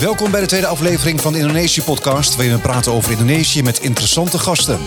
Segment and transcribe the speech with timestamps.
[0.00, 4.38] Welkom bij de tweede aflevering van de Indonesië-podcast, waarin we praten over Indonesië met interessante
[4.38, 4.78] gasten.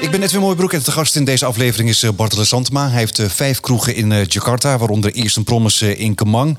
[0.00, 2.88] Ik ben Edwin Mooibroek en de gast in deze aflevering is eh, Bartele Santma.
[2.88, 6.58] Hij heeft eh, vijf kroegen in eh, Jakarta, waaronder eerst een Promise in Kemang.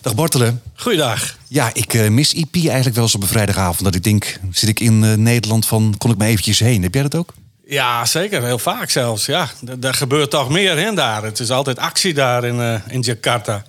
[0.00, 0.54] Dag Bartele.
[0.74, 1.36] Goeiedag.
[1.48, 3.84] Ja, ik mis IP eigenlijk wel eens op een vrijdagavond.
[3.84, 6.82] Dat ik denk, zit ik in Nederland van, kon ik maar eventjes heen.
[6.82, 7.32] Heb jij dat ook?
[7.66, 8.44] Ja, zeker.
[8.44, 9.26] Heel vaak zelfs.
[9.26, 9.48] Ja,
[9.80, 11.22] er gebeurt toch meer in daar.
[11.22, 13.64] Het is altijd actie daar in, in Jakarta.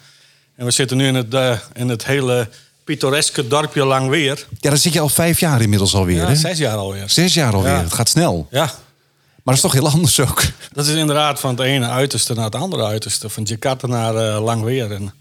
[0.55, 2.50] En we zitten nu in het, uh, in het hele
[2.84, 4.45] pittoreske dorpje Langweer.
[4.59, 6.22] Ja, daar zit je al vijf jaar inmiddels alweer.
[6.22, 6.36] Ja, hè?
[6.36, 7.09] zes jaar alweer.
[7.09, 7.78] Zes jaar alweer.
[7.78, 8.48] Het gaat snel.
[8.52, 8.64] Ja.
[9.44, 10.44] Maar dat is toch heel anders ook.
[10.72, 13.30] Dat is inderdaad van het ene uiterste naar het andere uiterste.
[13.30, 14.91] Van Jakarta naar uh, Langweer.
[14.91, 15.14] En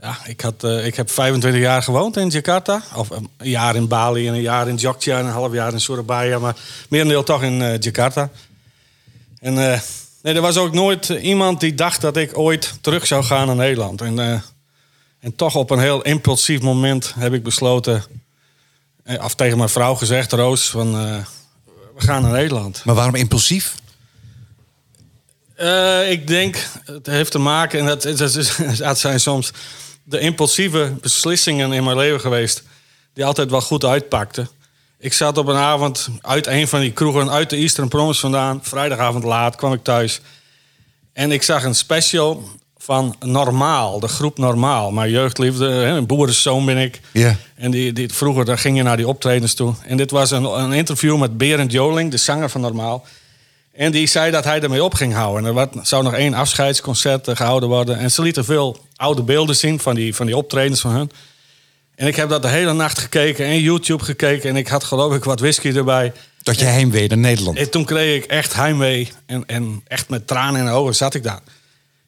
[0.00, 2.82] ja, ik, had, uh, ik heb 25 jaar gewoond in Jakarta.
[2.94, 5.80] Of een jaar in Bali en een jaar in Jogja en een half jaar in
[5.80, 6.38] Surabaya.
[6.38, 6.56] Maar
[6.88, 8.30] merendeel toch in Jakarta.
[9.40, 9.80] En
[10.24, 13.56] Nee, er was ook nooit iemand die dacht dat ik ooit terug zou gaan naar
[13.56, 14.00] Nederland.
[14.00, 14.40] En, uh,
[15.20, 18.04] en toch op een heel impulsief moment heb ik besloten,
[19.04, 21.16] of eh, tegen mijn vrouw gezegd, Roos, van uh,
[21.94, 22.84] we gaan naar Nederland.
[22.84, 23.74] Maar waarom impulsief?
[25.60, 29.52] Uh, ik denk, het heeft te maken, en dat, dat, dat zijn soms
[30.04, 32.62] de impulsieve beslissingen in mijn leven geweest,
[33.12, 34.48] die altijd wel goed uitpakten.
[35.04, 38.58] Ik zat op een avond uit een van die kroegen uit de Eastern Promise vandaan.
[38.62, 40.20] Vrijdagavond laat kwam ik thuis.
[41.12, 44.90] En ik zag een special van Normaal, de groep Normaal.
[44.90, 47.00] Mijn jeugdliefde, een boerenzoon ben ik.
[47.12, 47.36] Ja.
[47.54, 49.74] En die, die, vroeger daar ging je naar die optredens toe.
[49.86, 53.06] En dit was een, een interview met Berend Joling, de zanger van Normaal.
[53.72, 55.56] En die zei dat hij ermee op ging houden.
[55.56, 57.98] er zou nog één afscheidsconcert gehouden worden.
[57.98, 61.10] En ze lieten veel oude beelden zien van die, van die optredens van hun.
[61.96, 64.50] En ik heb dat de hele nacht gekeken en YouTube gekeken.
[64.50, 66.12] En ik had geloof ik wat whisky erbij.
[66.42, 67.58] Dat je heimwee naar Nederland.
[67.58, 69.12] En toen kreeg ik echt heimwee.
[69.26, 71.40] En, en echt met tranen in de ogen zat ik daar.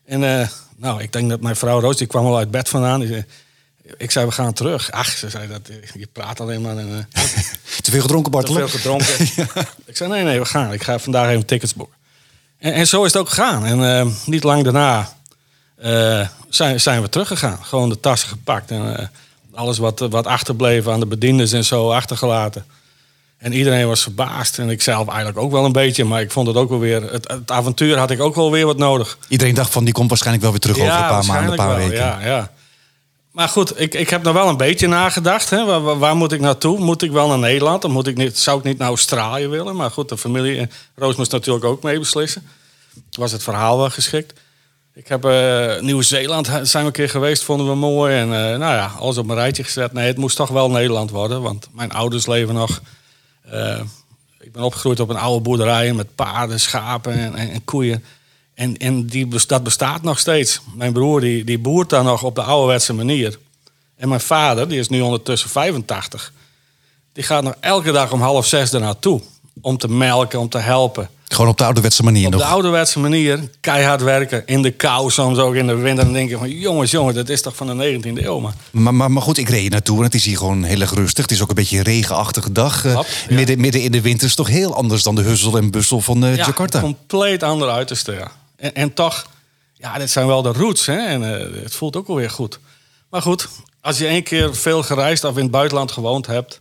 [0.05, 3.01] En uh, nou, ik denk dat mijn vrouw Roos, die kwam al uit bed vandaan.
[3.01, 3.25] Die zei,
[3.97, 4.91] ik zei, we gaan terug.
[4.91, 6.77] Ach, ze zei, dat, je praat alleen maar.
[6.77, 7.23] En, uh,
[7.83, 8.55] te veel gedronken, Bartel?
[8.55, 9.15] Te veel gedronken.
[9.55, 9.65] ja.
[9.85, 10.73] Ik zei, nee, nee, we gaan.
[10.73, 11.97] Ik ga vandaag even tickets boeken.
[12.59, 13.65] En, en zo is het ook gegaan.
[13.65, 15.15] En uh, niet lang daarna
[16.49, 17.65] zijn, zijn we teruggegaan.
[17.65, 19.11] Gewoon de tassen gepakt en
[19.57, 22.65] alles wat, wat achterbleef aan de bediendes en zo achtergelaten.
[23.39, 24.59] En iedereen was verbaasd.
[24.59, 26.05] En ik zelf eigenlijk ook wel een beetje.
[26.05, 27.13] Maar ik vond het ook wel weer...
[27.13, 29.19] Het, het avontuur had ik ook wel weer wat nodig.
[29.29, 31.69] Iedereen dacht van, die komt waarschijnlijk wel weer terug over een paar maanden, een paar
[31.69, 31.97] wel, weken.
[31.97, 32.51] Ja, ja.
[33.31, 35.51] Maar goed, ik, ik heb nog wel een beetje nagedacht.
[35.51, 35.65] Hè.
[35.65, 36.79] Waar, waar, moet ik naartoe?
[36.79, 37.83] Moet ik wel naar Nederland?
[37.83, 39.77] Dan moet ik niet, zou ik niet naar Australië willen?
[39.77, 40.69] Maar goed, de familie...
[40.95, 42.49] Roos moest natuurlijk ook mee beslissen.
[43.11, 44.41] Was het verhaal wel geschikt.
[44.97, 48.15] Ik heb uh, Nieuw-Zeeland zijn we een keer geweest, vonden we mooi.
[48.17, 49.93] En uh, nou ja, alles op mijn rijtje gezet.
[49.93, 52.81] Nee, het moest toch wel Nederland worden, want mijn ouders leven nog.
[53.53, 53.81] Uh,
[54.41, 58.05] ik ben opgegroeid op een oude boerderij met paarden, schapen en, en, en koeien.
[58.55, 60.61] En, en die, dat bestaat nog steeds.
[60.75, 63.39] Mijn broer die, die boert daar nog op de ouderwetse manier.
[63.97, 66.33] En mijn vader, die is nu ondertussen 85,
[67.13, 69.21] die gaat nog elke dag om half zes er naartoe.
[69.61, 71.09] Om te melken, om te helpen.
[71.29, 72.41] Gewoon op de ouderwetse manier op nog?
[72.41, 75.99] Op de ouderwetse manier, keihard werken, in de kou, soms ook in de winter.
[75.99, 78.53] En dan denk je van, jongens, jongens, dat is toch van de 19e eeuw, man.
[78.71, 81.23] Maar, maar, maar goed, ik reed naartoe en het is hier gewoon heel erg rustig.
[81.23, 82.85] Het is ook een beetje een regenachtige dag.
[82.85, 83.03] Ja.
[83.29, 86.25] midden, midden in de winter is toch heel anders dan de huzzel en bussel van
[86.25, 86.81] uh, ja, Jakarta?
[86.81, 88.31] compleet ander uiterste, ja.
[88.57, 89.27] En, en toch,
[89.75, 91.07] ja, dit zijn wel de roots, hè.
[91.07, 92.59] En uh, het voelt ook wel weer goed.
[93.11, 93.49] Maar goed,
[93.81, 96.61] als je één keer veel gereisd of in het buitenland gewoond hebt...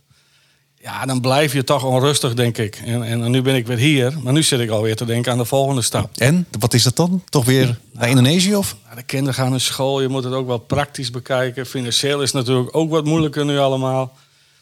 [0.86, 2.82] Ja, dan blijf je toch onrustig, denk ik.
[2.84, 5.38] En, en, nu ben ik weer hier, maar nu zit ik alweer te denken aan
[5.38, 6.10] de volgende stap.
[6.16, 7.22] En, wat is dat dan?
[7.28, 8.76] Toch weer naar nou, Indonesië of?
[8.94, 11.66] De kinderen gaan naar school, je moet het ook wel praktisch bekijken.
[11.66, 14.16] Financieel is natuurlijk ook wat moeilijker nu allemaal.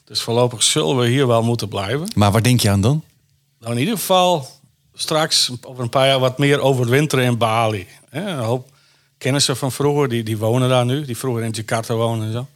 [0.04, 2.08] Dus voorlopig zullen we hier wel moeten blijven.
[2.14, 3.02] Maar waar denk je aan dan?
[3.60, 4.48] Nou, in ieder geval
[4.94, 7.86] straks over een paar jaar wat meer overwinteren in Bali.
[8.10, 8.68] Een hoop
[9.18, 11.04] kennissen van vroeger, die, die wonen daar nu.
[11.04, 12.46] Die vroeger in Jakarta wonen en zo.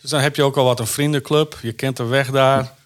[0.00, 1.58] Dus dan heb je ook al wat een vriendenclub.
[1.62, 2.78] Je kent de weg daar.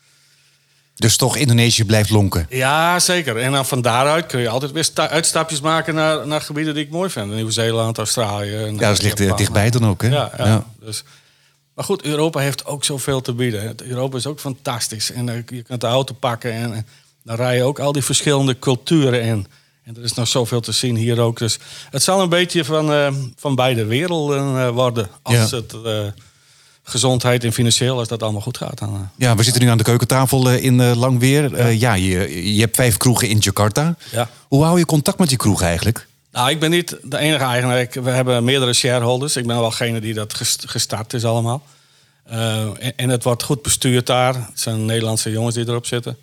[0.95, 2.47] Dus toch Indonesië blijft lonken?
[2.51, 3.37] Ja, zeker.
[3.37, 6.91] En dan van daaruit kun je altijd weer uitstapjes maken naar, naar gebieden die ik
[6.91, 7.35] mooi vind.
[7.35, 8.55] Nieuw-Zeeland, Australië.
[8.55, 9.37] En ja, dat ligt Japan.
[9.37, 10.09] dichtbij dan ook, hè?
[10.09, 10.47] Ja, ja.
[10.47, 10.65] ja.
[10.81, 11.05] Dus,
[11.75, 13.75] maar goed, Europa heeft ook zoveel te bieden.
[13.85, 15.13] Europa is ook fantastisch.
[15.13, 16.79] En uh, je kunt de auto pakken en uh,
[17.23, 19.47] dan rij je ook al die verschillende culturen in.
[19.83, 21.39] En er is nog zoveel te zien hier ook.
[21.39, 21.59] Dus
[21.91, 25.09] het zal een beetje van, uh, van beide werelden worden.
[25.23, 25.57] Als ja.
[25.57, 25.75] het
[26.85, 28.79] gezondheid en financieel, als dat allemaal goed gaat.
[28.79, 29.01] Dan, uh.
[29.17, 31.57] Ja, we zitten nu aan de keukentafel uh, in uh, Langweer.
[31.57, 33.97] Ja, ja je, je hebt vijf kroegen in Jakarta.
[34.11, 34.29] Ja.
[34.49, 36.07] Hoe hou je contact met die kroeg eigenlijk?
[36.33, 37.89] Nou, ik ben niet de enige eigenaar.
[38.03, 39.37] We hebben meerdere shareholders.
[39.37, 40.35] Ik ben wel degene die dat
[40.67, 41.63] gestart is allemaal.
[42.25, 44.35] En, en, het wordt goed bestuurd daar.
[44.35, 46.17] Het zijn Nederlandse jongens die erop zitten.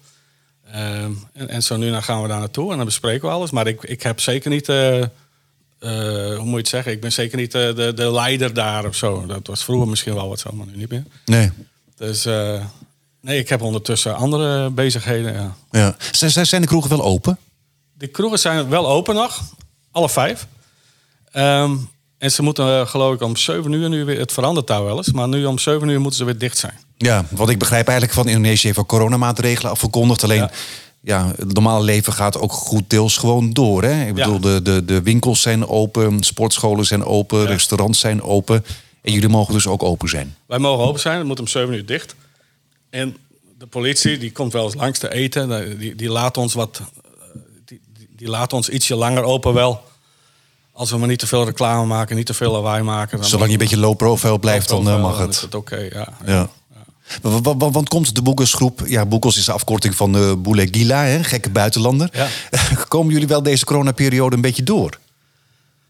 [0.72, 3.52] En, en, zo nu dan gaan we daar naartoe en dan bespreken we alles.
[3.52, 4.68] Maar ik, ik heb zeker niet
[5.82, 6.92] hoe moet je het zeggen?
[6.92, 9.26] Ik ben zeker niet de, de, de leider daar of zo.
[9.26, 11.04] Dat was vroeger misschien wel wat zo, maar nu niet meer.
[11.26, 11.52] Nee.
[11.96, 12.26] Dus
[13.22, 15.34] nee, ik heb ondertussen andere bezigheden.
[15.34, 15.56] Ja.
[15.72, 15.96] Ja.
[16.12, 17.38] Zijn, zijn de kroegen wel open?
[17.94, 19.42] De kroegen zijn wel open nog,
[19.92, 20.48] alle vijf.
[21.32, 21.76] Ehm,
[22.18, 24.98] en ze moeten uh, geloof ik om 7 uur nu weer, het verandert daar wel
[24.98, 26.80] eens, maar nu om 7 uur moeten ze weer dicht zijn.
[26.98, 30.24] Ja, wat ik begrijp eigenlijk van Indonesië heeft coronamaatregelen afgekondigd.
[30.24, 30.52] Alleen ja.
[31.06, 33.84] Het normale leven gaat ook goed deels gewoon door.
[33.84, 34.08] Hè?
[34.08, 38.66] Ik bedoel, de, de, de winkels zijn open, sportscholen zijn open, restaurants zijn open.
[39.02, 40.36] En jullie mogen dus ook open zijn.
[40.46, 42.16] Wij mogen open zijn, het moet om 7 uur dicht.
[42.90, 43.18] En
[43.58, 45.78] de politie die komt wel eens langs te eten.
[45.80, 46.82] Die, die laat ons wat.
[47.66, 47.82] Die,
[48.16, 49.84] die laat ons ietsje langer open wel.
[50.72, 53.20] Als we maar niet te veel reclame maken, niet te veel lawaai maken.
[53.20, 55.42] Dan Zolang je een beetje low profile blijft, dan eh, mag het.
[55.42, 55.90] het oké, ja.
[56.26, 56.34] ja.
[56.34, 56.50] ja.
[57.22, 61.50] Want komt de Boekelsgroep, ja, Boekels is de afkorting van de Boule Gila, hè, gekke
[61.50, 62.10] buitenlander.
[62.14, 62.28] Ja.
[62.88, 65.00] Komen jullie wel deze coronaperiode een beetje door?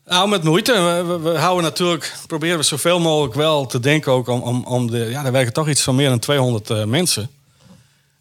[0.05, 0.73] Nou, met moeite.
[1.07, 4.91] We, we, houden natuurlijk, proberen we zoveel mogelijk wel te denken ook om, om, om
[4.91, 4.97] de.
[4.97, 7.29] Ja, er werken toch iets van meer dan 200 uh, eh, mensen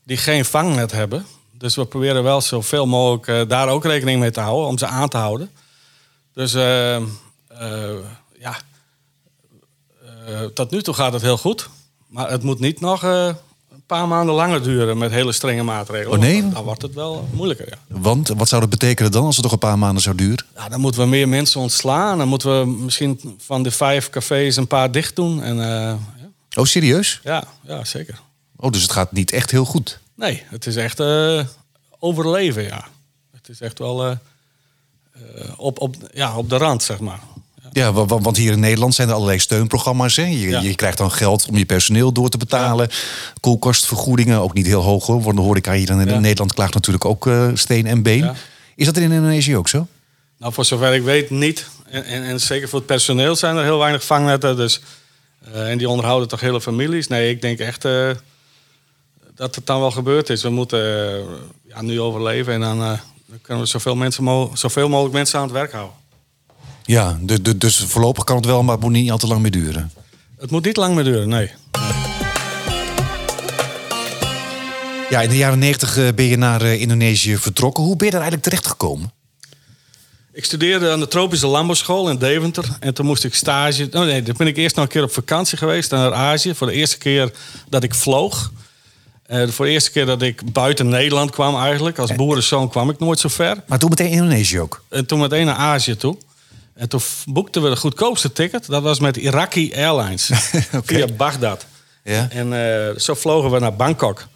[0.05, 1.27] die geen vangnet hebben.
[1.53, 4.87] Dus we proberen wel zoveel mogelijk uh, daar ook rekening mee te houden, om ze
[4.87, 5.51] aan te houden.
[6.35, 6.97] Dus uh,
[8.39, 8.57] ja,
[10.55, 11.69] tot nu toe gaat het heel goed.
[12.11, 13.37] Maar het moet niet nog een
[13.87, 16.19] paar maanden langer duren met hele strenge maatregelen.
[16.19, 16.49] Oh nee?
[16.49, 17.99] Dan wordt het wel moeilijker, ja.
[18.01, 20.47] Want wat zou dat betekenen dan als het nog een paar maanden zou duren?
[20.55, 22.19] Ja, dan moeten we meer mensen ontslaan.
[22.19, 25.43] Dan moeten we misschien van de vijf cafés een paar dicht doen.
[25.43, 25.99] En, ja.
[26.57, 27.21] Oh, serieus?
[27.25, 28.21] Ja, ja, zeker.
[28.57, 30.01] Oh, dus het gaat niet echt heel goed?
[30.15, 31.01] Nee, het is echt
[31.99, 32.89] overleven, ja.
[33.33, 34.17] Het is echt wel eh,
[35.57, 37.21] op, op, ja, op de rand, zeg maar.
[37.73, 40.17] Ja, want hier in Nederland zijn er allerlei steunprogramma's.
[40.17, 40.25] Hè?
[40.25, 42.89] Je, je krijgt dan geld om je personeel door te betalen.
[42.91, 42.97] Ja.
[43.41, 45.23] Koelkastvergoedingen, ook niet heel hoog hoor.
[45.23, 48.35] Want de horeca hier in Nederland klaagt natuurlijk ook uh, steen en been.
[48.77, 49.87] Is dat in Indonesië ook zo?
[50.39, 51.67] Nou, voor zover ik weet niet.
[51.87, 54.57] En, en, en zeker voor het personeel zijn er heel weinig vangnetten.
[54.57, 54.81] Dus,
[55.55, 57.07] uh, en die onderhouden toch hele families.
[57.07, 57.83] Nee, ik denk echt
[59.35, 60.43] dat het dan wel gebeurd is.
[60.43, 60.81] We moeten
[61.69, 62.99] ja, nu overleven en dan
[63.31, 65.97] dan kunnen we zoveel, mensen zoveel mogelijk mensen aan het werk houden.
[66.91, 69.51] Ja, dus, dus voorlopig kan het wel, maar het moet niet al te lang meer
[69.51, 69.93] duren.
[70.39, 71.51] Het moet niet lang meer duren, nee.
[75.11, 77.85] Ja, in de jaren 90 eh, ben je naar eh, Indonesië vertrokken.
[77.85, 79.13] Hoe ben je daar eigenlijk terecht gekomen?
[80.33, 82.65] Ik studeerde aan de tropische landbouwschool in Deventer.
[82.81, 83.89] En toen moest ik stage...
[83.93, 86.55] Oh nee, toen ben ik eerst nog een keer op vakantie geweest naar Azië.
[86.55, 87.33] Voor de eerste keer
[87.69, 88.53] dat ik vloog.
[89.29, 91.99] Uh, voor de eerste keer dat ik buiten Nederland kwam eigenlijk.
[91.99, 93.63] Als boerenzoon kwam ik nooit zo ver.
[93.67, 94.83] Maar toen meteen Indonesië ook?
[94.89, 96.17] En toen meteen naar Azië toe.
[96.81, 98.67] En toen boekten we de goedkoopste ticket.
[98.67, 100.31] Dat was met Iraqi Airlines.
[100.77, 100.83] okay.
[100.85, 101.67] Via Bagdad.
[102.05, 102.29] Ja.
[102.31, 104.27] En uh, zo vlogen we naar Bangkok.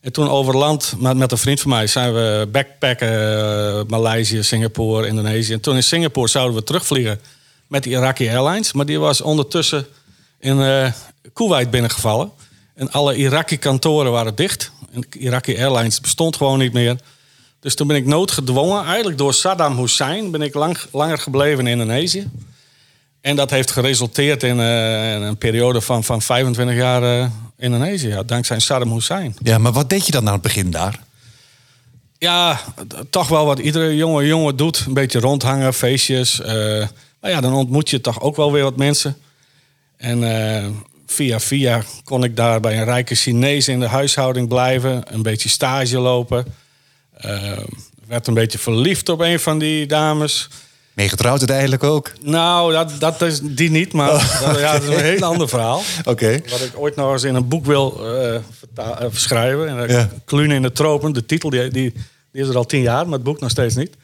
[0.00, 3.12] En toen over land, met, met een vriend van mij, zijn we backpacken.
[3.12, 5.52] Uh, Maleisië, Singapore, Indonesië.
[5.52, 7.20] En toen in Singapore zouden we terugvliegen
[7.66, 8.72] met de Iraqi Airlines.
[8.72, 9.86] Maar die was ondertussen
[10.38, 10.92] in uh,
[11.32, 12.30] Kuwait binnengevallen.
[12.74, 14.70] En alle Iraki-kantoren waren dicht.
[14.92, 16.96] En Iraki Airlines bestond gewoon niet meer.
[17.64, 21.72] Dus toen ben ik noodgedwongen, eigenlijk door Saddam Hussein, ben ik lang, langer gebleven in
[21.72, 22.30] Indonesië.
[23.20, 27.26] En dat heeft geresulteerd in, uh, een periode van, van 25 jaar uh,
[27.58, 29.36] Indonesië, ja, dankzij Saddam Hussein.
[29.42, 31.00] Ja, maar wat deed je dan aan het begin daar?
[32.18, 32.60] Ja,
[33.10, 34.84] toch wel wat iedere jonge jongen doet.
[34.86, 36.40] Een beetje rondhangen, feestjes.
[36.40, 36.46] Uh,
[37.20, 39.16] maar ja, dan ontmoet je toch ook wel weer wat mensen.
[39.96, 45.02] En via via kon ik daar bij een rijke Chinees in de huishouding blijven.
[45.14, 46.62] Een beetje stage lopen.
[47.24, 47.58] Uh,
[48.06, 50.48] werd een beetje verliefd op een van die dames.
[50.92, 52.12] Mee getrouwd uiteindelijk ook?
[52.20, 55.48] Nou, dat, dat is die niet, maar oh, dat, ja, dat is een heel ander
[55.48, 55.82] verhaal.
[56.04, 56.40] Oké.
[56.48, 58.00] Wat ik ooit nog eens in een boek wil
[58.78, 59.68] uh, schrijven.
[59.68, 60.08] En, ja.
[60.24, 61.92] Klunen in de tropen, de titel die, die,
[62.32, 63.96] die, is er al tien jaar, maar het boek nog steeds niet.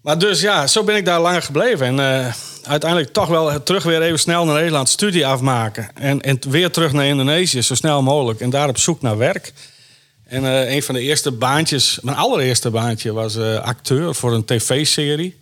[0.00, 1.86] Maar dus ja, zo ben ik daar langer gebleven.
[1.86, 5.88] En uh, uiteindelijk toch wel terug weer even snel naar Nederland, studie afmaken.
[5.94, 8.40] En, en weer terug naar Indonesië, zo snel mogelijk.
[8.40, 9.52] En daar op zoek naar werk.
[10.24, 14.44] En uh, een van de eerste baantjes, mijn allereerste baantje, was uh, acteur voor een
[14.44, 15.36] tv-serie.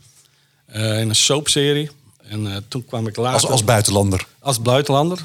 [0.72, 1.90] in een soapserie.
[2.28, 3.40] En toen kwam ik later...
[3.40, 4.26] Als, als buitenlander?
[4.38, 5.18] Als buitenlander.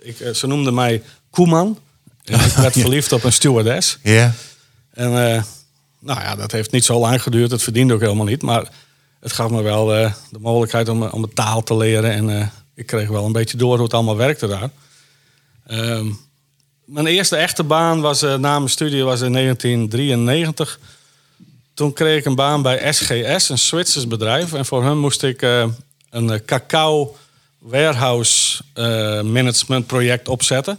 [0.00, 1.78] Ik, ze noemden mij Koeman.
[2.24, 3.98] En ik werd verliefd op een stewardess.
[4.02, 4.34] Ja.
[4.92, 5.44] En
[5.98, 7.50] nou ja, dat heeft niet zo lang geduurd.
[7.50, 8.42] Het verdiende ook helemaal niet.
[8.42, 8.68] Maar
[9.20, 12.12] het gaf me wel uh, de mogelijkheid om, om de taal te leren.
[12.12, 14.70] En uh, ik kreeg wel een beetje door hoe het allemaal werkte daar.
[15.66, 16.12] Uh,
[16.86, 20.80] mijn eerste echte baan was, uh, na mijn studie was in 1993.
[21.74, 24.52] Toen kreeg ik een baan bij SGS, een Zwitsers bedrijf.
[24.52, 25.42] En voor hen moest ik
[26.10, 27.16] een cacao
[27.58, 28.62] warehouse
[29.22, 30.78] management project opzetten.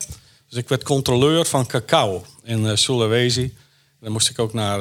[0.49, 3.55] Dus ik werd controleur van cacao in Sulawesi.
[3.99, 4.79] Dan moest ik ook naar,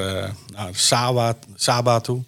[0.53, 2.23] naar Saba, Saba toe.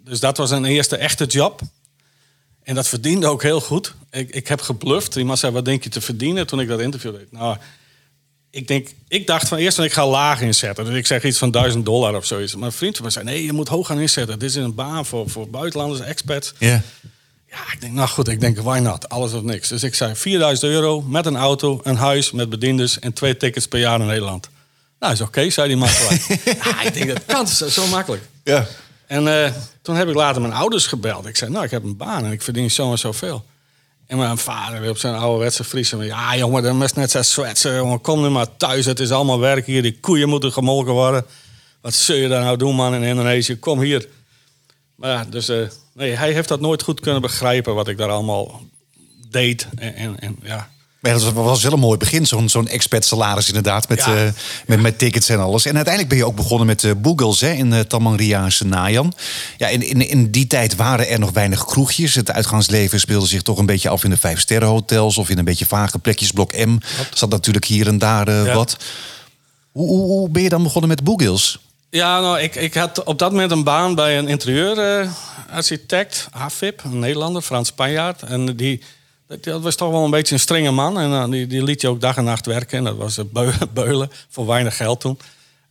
[0.00, 1.60] Dus dat was een eerste echte job.
[2.62, 3.94] En dat verdiende ook heel goed.
[4.14, 5.16] Ik, ik heb gebluft.
[5.16, 7.32] Iemand zei, wat denk je te verdienen toen ik dat interview deed?
[7.32, 7.56] Nou,
[8.50, 10.84] ik, denk, ik dacht van eerst van ik ga laag inzetten.
[10.84, 12.54] Dus ik zeg iets van 1000 dollar of zoiets.
[12.54, 14.38] Maar een vriend van mij zei, nee, je moet hoog gaan inzetten.
[14.38, 16.52] Dit is een baan voor, voor buitenlanders, expats.
[16.58, 16.82] Ja.
[17.54, 19.08] Ja, ik denk, nou goed, ik denk, why not?
[19.08, 19.68] Alles of niks.
[19.68, 23.68] Dus ik zei 4000 euro met een auto, een huis met bedienders en twee tickets
[23.68, 24.48] per jaar in Nederland.
[24.98, 25.88] Nou, is oké, zei die man
[26.64, 28.22] ja, ik denk, dat kan, zo, zo makkelijk.
[28.44, 28.66] Ja.
[29.06, 29.52] En eh,
[29.82, 31.26] toen heb ik later mijn ouders gebeld.
[31.26, 33.44] Ik zei, nou, ik heb een baan en ik verdien zo en zoveel.
[34.06, 35.96] En mijn vader op zijn ouderwetse Friese.
[35.96, 37.74] Ja, jongen, dat is net zo zwetsen.
[37.74, 38.86] Jongen, kom nu maar thuis.
[38.86, 39.82] Het is allemaal werk hier.
[39.82, 41.24] Die koeien moeten gemolken worden.
[41.80, 43.58] Wat zul je daar nou doen, man, in Indonesië?
[43.58, 44.08] Kom hier.
[44.94, 47.74] Maar ja, dus eh, nee, hij heeft dat nooit goed kunnen begrijpen...
[47.74, 48.60] wat ik daar allemaal
[49.30, 49.68] deed.
[49.76, 50.70] En, en ja,
[51.04, 54.14] Maar dat was wel een mooi begin, zo'n zo'n expat salaris inderdaad, met, Ja.
[54.16, 54.22] eh,
[54.66, 55.64] met, met tickets en alles.
[55.66, 59.12] En uiteindelijk ben je ook begonnen met eh Boogles hè, in uh, Tamanria Senayan.
[59.56, 62.14] Ja, in, in, in die tijd waren er nog weinig kroegjes.
[62.14, 65.18] Het uitgaansleven speelde zich toch een beetje af in de vijfsterrenhotels...
[65.18, 66.78] of in een beetje vage plekjes, blok M.
[67.14, 68.54] Zat natuurlijk hier en daar eh, Ja.
[68.54, 68.76] wat.
[69.72, 71.58] Hoe, hoe, hoe ben je dan begonnen met Boogles?
[71.90, 76.98] Ja, nou, ik, ik had op dat moment een baan bij een interieurarchitect, AFIP, een
[76.98, 78.22] Nederlander, Frans Spanjaard.
[78.22, 78.80] En die,
[79.40, 80.98] dat, was toch wel een beetje een strenge man.
[80.98, 82.78] En eh, die, die liet je ook dag en nacht werken.
[82.78, 85.18] En dat was eh, beu- beulen, voor weinig geld toen.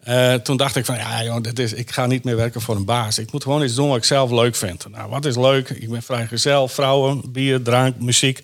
[0.04, 2.76] Eh, toen dacht ik van, ja joh, dit is, ik ga niet meer werken voor
[2.76, 3.18] een baas.
[3.18, 4.86] Ik moet gewoon iets doen wat ik zelf leuk vind.
[4.90, 5.70] Nou, wat is leuk?
[5.70, 8.42] Ik ben vrijgezel, vrouwen, bier, drank, muziek.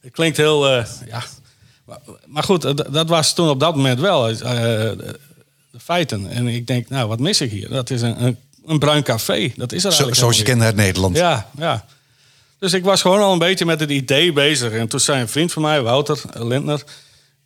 [0.00, 0.68] Het klinkt heel,
[1.06, 1.22] ja...
[1.84, 5.18] Maar, maar goed, dat was toen op dat moment wel de,
[5.78, 6.30] feiten.
[6.30, 7.68] En ik denk, nou, wat mis ik hier?
[7.68, 9.52] Dat is een, een, een bruin café.
[9.56, 11.16] Dat is er Zo, eigenlijk zoals je kende uit Nederland.
[11.16, 11.84] Ja, ja.
[12.62, 14.72] Dus ik was gewoon al een beetje met het idee bezig.
[14.72, 16.84] En toen zei een vriend van mij, Wouter Lindner...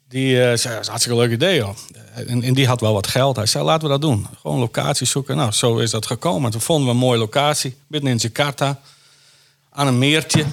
[0.08, 1.76] die eh, zei, dat is een leuk idee, joh.
[2.14, 3.36] En, en die had wel wat geld.
[3.36, 4.26] Hij zei, laten we dat doen.
[4.40, 5.36] Gewoon locaties zoeken.
[5.36, 6.50] Nou, zo is dat gekomen.
[6.50, 7.76] Toen vonden we een mooie locatie.
[7.86, 8.80] Midden in Jakarta.
[9.70, 10.44] Aan een meertje.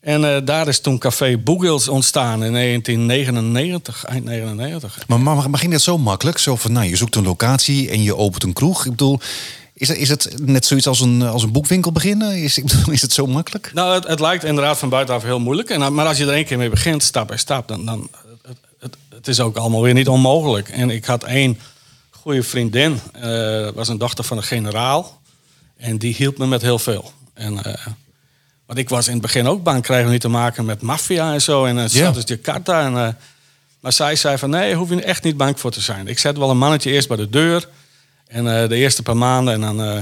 [0.00, 4.98] En eh, daar is toen Café Boegels ontstaan in 1999, eind 99.
[5.06, 6.38] Maar, maar, maar ging dat zo makkelijk?
[6.38, 8.84] Zo van, nou, je zoekt een locatie en je opent een kroeg.
[8.84, 9.20] Ik bedoel,
[9.74, 12.42] is, het- is het net zoiets als een, als een boekwinkel beginnen?
[12.42, 12.58] Is,
[12.90, 13.70] is het zo makkelijk?
[13.74, 15.70] Nou, het, het lijkt inderdaad van buitenaf heel moeilijk.
[15.70, 18.08] En, maar als je er één keer mee begint, stap bij stap, dan, dan
[18.46, 20.68] het, het, het is ook allemaal weer niet onmogelijk.
[20.68, 21.58] En ik had één
[22.10, 23.22] goede vriendin, eh,
[23.62, 25.20] dat was een dochter van een generaal.
[25.76, 27.12] En die hielp me met heel veel.
[27.34, 27.86] En, eh,
[28.66, 31.32] want ik was in het begin ook bang, krijgen we niet te maken met maffia
[31.32, 31.64] en zo.
[31.64, 31.88] En uh, Ja.
[31.88, 32.84] stad is Jakarta.
[32.84, 33.08] En, eh,
[33.80, 36.08] maar zij zei van, nee, hoef je echt niet bang voor te zijn.
[36.08, 37.68] Ik zet wel een mannetje eerst bij de deur.
[38.32, 39.54] En eh, de eerste paar maanden.
[39.54, 39.96] En, dan, eh,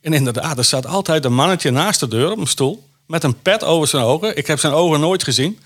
[0.00, 2.88] en inderdaad, er zat altijd een mannetje naast de deur op een stoel.
[3.06, 4.36] Met een pet over zijn ogen.
[4.36, 5.58] Ik heb zijn ogen nooit gezien.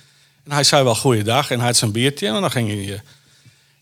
[0.45, 2.27] En hij zei wel goeiedag en hij had zijn biertje.
[2.27, 3.03] En dan ging hij...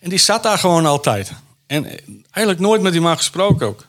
[0.01, 1.33] en die zat daar gewoon altijd.
[1.67, 1.99] En eh,
[2.31, 3.87] eigenlijk nooit met die man gesproken ook.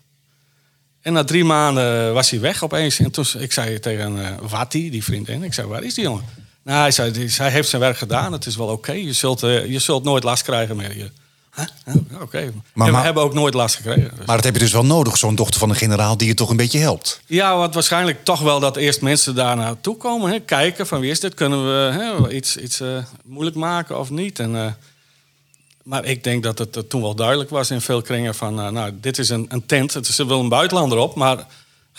[1.01, 2.99] En na drie maanden was hij weg opeens.
[2.99, 6.25] En toen ik zei tegen eh Watti, die vriendin, ik zei, waar is die jongen?
[6.63, 8.31] Nou, hij zei, hij heeft zijn werk gedaan.
[8.31, 8.91] Het is wel oké.
[8.91, 11.11] Je, zult, je zult nooit last krijgen meer hier.
[11.55, 11.65] Huh?
[11.85, 12.51] Ja, Oké.
[12.73, 14.11] Maar- we hebben ook nooit last gekregen.
[14.17, 16.33] Dus- Maar dat heb je dus wel nodig, zo'n dochter van een generaal die je
[16.33, 17.21] toch een beetje helpt.
[17.25, 20.31] Ja, want waarschijnlijk toch wel dat eerst mensen daar naartoe komen.
[20.31, 20.39] Hè?
[20.39, 21.33] Kijken van wie is dit?
[21.33, 24.39] Kunnen we hè, iets, iets eh, moeilijk maken of niet?
[24.39, 24.71] En, eh,
[25.83, 28.53] maar ik denk dat het eh, toen wel duidelijk was in veel kringen van...
[28.55, 31.15] nou, dit is een, een tent, het is er wel een buitenlander op...
[31.15, 31.45] maar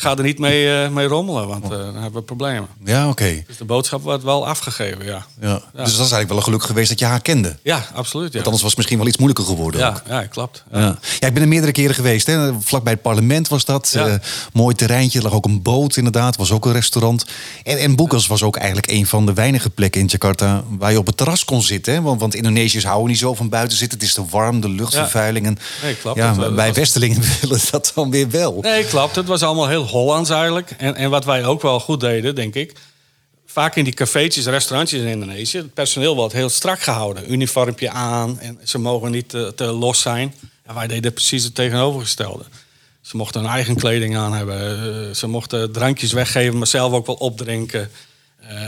[0.00, 2.68] ga er niet mee, eh, mee rommelen, want eh, dan hebben we problemen.
[2.84, 3.42] Ja, oké.
[3.46, 5.26] Dus de boodschap wordt wel afgegeven, ja.
[5.40, 5.52] Ja.
[5.52, 7.56] Dus dat is eigenlijk wel een geluk geweest dat je haar kende.
[7.62, 8.26] Ja, absoluut.
[8.26, 9.88] Ja, Want anders was het misschien wel iets moeilijker geworden.
[9.88, 10.02] ook.
[10.08, 10.64] ja, ja klopt.
[10.72, 10.98] Ja.
[11.18, 12.26] ja, ik ben er meerdere keren geweest.
[12.26, 12.52] Hè.
[12.60, 13.90] Vlak bij het parlement was dat.
[13.94, 14.06] Ja.
[14.06, 14.14] Eh,
[14.52, 15.18] mooi terreintje.
[15.18, 16.36] Er lag ook een boot inderdaad.
[16.36, 17.24] was ook een restaurant.
[17.62, 20.64] En, en Boekas was ook eigenlijk een van de weinige plekken in Jakarta...
[20.78, 21.94] waar je op het terras kon zitten.
[21.94, 22.00] Hè.
[22.02, 23.98] Want, want Indonesiërs houden niet zo van buiten zitten.
[23.98, 25.46] Het is te warm, de luchtvervuiling.
[25.46, 26.16] En, Nee, klopt.
[26.18, 28.58] Ja, wij dat- Westelingen willen dat dan weer wel.
[28.60, 29.16] Nee, klopt.
[29.16, 30.70] Het was allemaal heel Hollands eigenlijk.
[30.78, 32.72] En, en wat wij ook wel goed deden, denk ik.
[33.46, 37.32] Vaak in die cafeetjes, restaurantjes in Indonesië, het personeel wordt heel strak gehouden.
[37.32, 40.34] Uniformpje aan en ze mogen niet te, los zijn.
[40.62, 42.44] En wij deden precies het tegenovergestelde.
[43.00, 44.58] Ze mochten hun eigen kleding aan hebben.
[45.08, 47.90] eh, Ze mochten drankjes weggeven, maar zelf ook wel opdrinken.
[48.40, 48.64] Eh,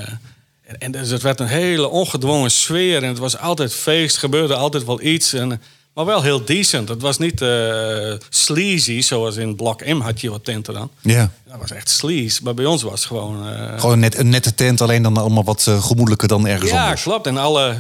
[0.63, 3.03] en, en dus het werd een hele ongedwongen sfeer.
[3.03, 5.33] En het was altijd feest, gebeurde altijd wel iets.
[5.33, 5.63] En,
[5.95, 6.89] maar wel heel decent.
[6.89, 10.91] Het was niet eh, sleazy, zoals in Blok M had je wat tenten dan.
[11.01, 11.31] Ja.
[11.49, 12.41] Dat was echt sleaze.
[12.43, 13.49] Maar bij ons was het gewoon...
[13.49, 16.83] eh, Gewoon net, een nette tent, alleen dan allemaal wat eh, gemoedelijker dan ergens ja,
[16.83, 17.03] anders.
[17.03, 17.27] klopt.
[17.27, 17.77] En alle...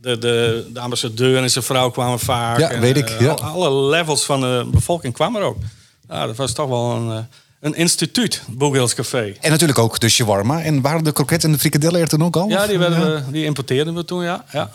[0.00, 2.58] de, de, de ambassadeur en zijn vrouw kwamen vaak.
[2.58, 3.28] Ja, En, weet ik, ja.
[3.30, 5.56] al- Alle levels van de bevolking kwamen er ook.
[6.08, 7.26] Ja, dat was toch wel een,
[7.60, 9.34] een instituut, Boegels Café.
[9.40, 10.62] En natuurlijk ook de shawarma.
[10.62, 12.48] En waren de kroketten en de frikadellen er toen ook al?
[12.48, 13.04] Ja, die, werden ja?
[13.24, 14.44] We, die importeerden we toen, ja.
[14.52, 14.70] ja.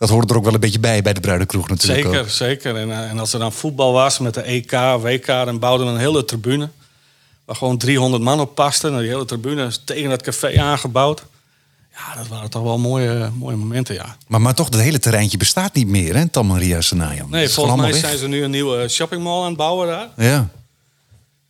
[0.00, 2.28] Dat hoort er ook wel een beetje bij, bij de Bruidenkroeg natuurlijk Zeker, ook.
[2.28, 2.76] zeker.
[2.76, 5.92] En, eh, en als er dan voetbal was met de EK, WK, dan bouwden we
[5.92, 6.68] een hele tribune.
[7.44, 8.92] Waar gewoon 300 man op pasten.
[8.92, 11.24] En die hele tribune is tegen het café aangebouwd.
[11.92, 14.16] Ja, dat waren toch wel mooie, mooie momenten, ja.
[14.26, 17.30] Maar, maar toch, dat hele terreintje bestaat niet meer, hè, Tam Maria Senayan.
[17.30, 20.08] Nee, volgens mij zijn ze nu een nieuwe shoppingmall aan het bouwen daar.
[20.16, 20.48] Ja.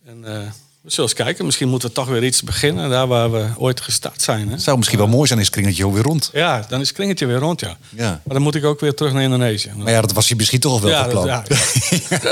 [0.05, 0.47] En eh,
[0.81, 1.45] we zullen eens kijken.
[1.45, 4.49] Misschien moeten we toch weer iets beginnen daar waar we ooit gestart zijn.
[4.49, 4.57] Hè?
[4.57, 6.29] Zou misschien wel mooi zijn, is kringetje weer rond.
[6.33, 7.77] Ja, dan is kringetje weer rond, ja.
[7.89, 8.09] Ja.
[8.09, 9.71] Maar dan moet ik ook weer terug naar Indonesië.
[9.75, 11.25] Maar ja, dat was je misschien toch al wel Ja, dat- plan.
[11.25, 11.43] ja,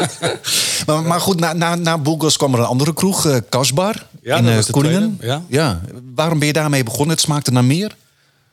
[0.86, 2.00] maar, maar goed, na, na,
[2.38, 5.20] kwam er een andere kroeg, eh Kasbar, Ja, in dat eh, Koeningen.
[5.48, 5.82] ja.
[6.16, 7.10] Waarom ben je daarmee begonnen?
[7.10, 7.96] Het smaakte naar meer?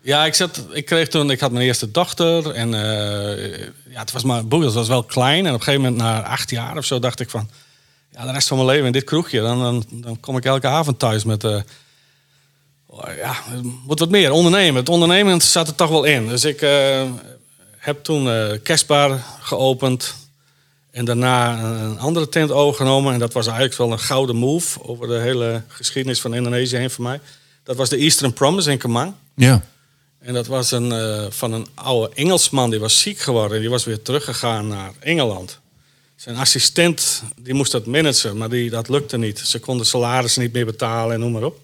[0.00, 3.58] Ja, ik, zat, ik kreeg toen, ik had mijn eerste dochter en eh,
[3.90, 6.50] ja, het was maar, Boegels was wel klein en op een gegeven moment na acht
[6.50, 7.48] jaar of zo dacht ik van,
[8.16, 10.66] ja, de rest van mijn leven in dit kroegje, dan, dan, dan kom ik elke
[10.66, 11.60] avond thuis met, oh,
[13.16, 14.74] ja, het moet wat meer ondernemen.
[14.74, 16.28] Het ondernemen zat er toch wel in.
[16.28, 17.02] Dus ik eh,
[17.76, 18.28] heb toen
[18.62, 20.14] Kerstbar geopend
[20.90, 25.08] en daarna een andere tent overgenomen en dat was eigenlijk wel een gouden move over
[25.08, 27.20] de hele geschiedenis van Indonesië heen voor mij.
[27.62, 29.14] Dat was de Eastern Promise in Kemang.
[29.34, 29.62] Ja.
[30.18, 30.92] En dat was een,
[31.32, 33.60] van een oude Engelsman, die was ziek geworden.
[33.60, 35.60] Die was weer teruggegaan naar Engeland.
[36.16, 39.38] Zijn assistent, die moest dat managen, maar die, dat lukte niet.
[39.38, 41.60] Ze konden salarissen niet meer betalen en noem maar op.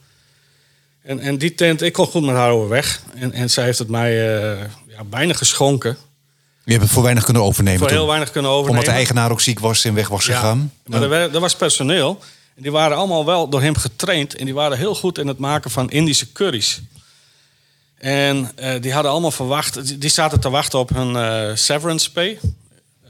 [1.02, 3.02] En, en die tent, ik kon goed met haar overweg.
[3.14, 4.10] En, en zij heeft het mij
[4.52, 5.96] eh, ja, bijna geschonken.
[6.64, 7.96] Je hebt het voor weinig kunnen overnemen Voor toen.
[7.96, 8.78] heel weinig kunnen overnemen.
[8.78, 10.72] Omdat de eigenaar ook ziek was en weg was Ja, gegaan.
[10.86, 12.18] Maar er, er was personeel.
[12.56, 14.34] En die waren allemaal wel door hem getraind.
[14.34, 16.80] En die waren heel goed in het maken van Indische curry's.
[17.98, 19.86] En eh, die hadden allemaal verwacht...
[19.86, 22.38] die- Die zaten te wachten op hun eh, severance pay.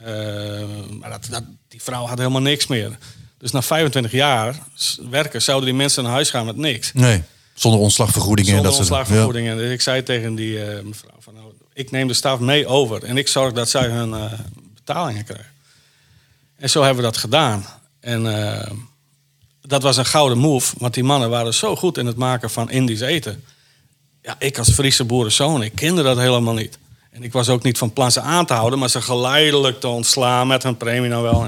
[0.05, 0.69] Eh,
[1.01, 2.99] maar dat, dat, die vrouw had helemaal niks meer.
[3.39, 4.59] Dus na 25 jaar
[5.11, 6.93] werken zouden die mensen naar huis gaan met niks.
[6.93, 7.23] Nee,
[7.55, 9.57] zonder ontslagvergoedingen en Zonder dat soort ontslagvergoedingen.
[9.57, 11.35] Dus ik zei tegen die eh, mevrouw van...
[11.35, 13.05] Nou, ik neem de staf mee over.
[13.05, 14.33] En ik zorg dat zij hun eh,
[14.75, 15.51] betalingen krijgen.
[16.57, 17.65] En zo hebben we dat gedaan.
[18.01, 18.71] En eh,
[19.61, 20.75] dat was een gouden move.
[20.79, 23.45] Want die mannen waren zo goed in het maken van Indisch eten.
[24.23, 26.79] Ja, ik als Friese boerenzoon, ik kende dat helemaal niet.
[27.13, 28.79] En ik was ook niet van plan ze aan te houden...
[28.79, 31.47] maar ze geleidelijk te ontslaan met hun premie nou wel.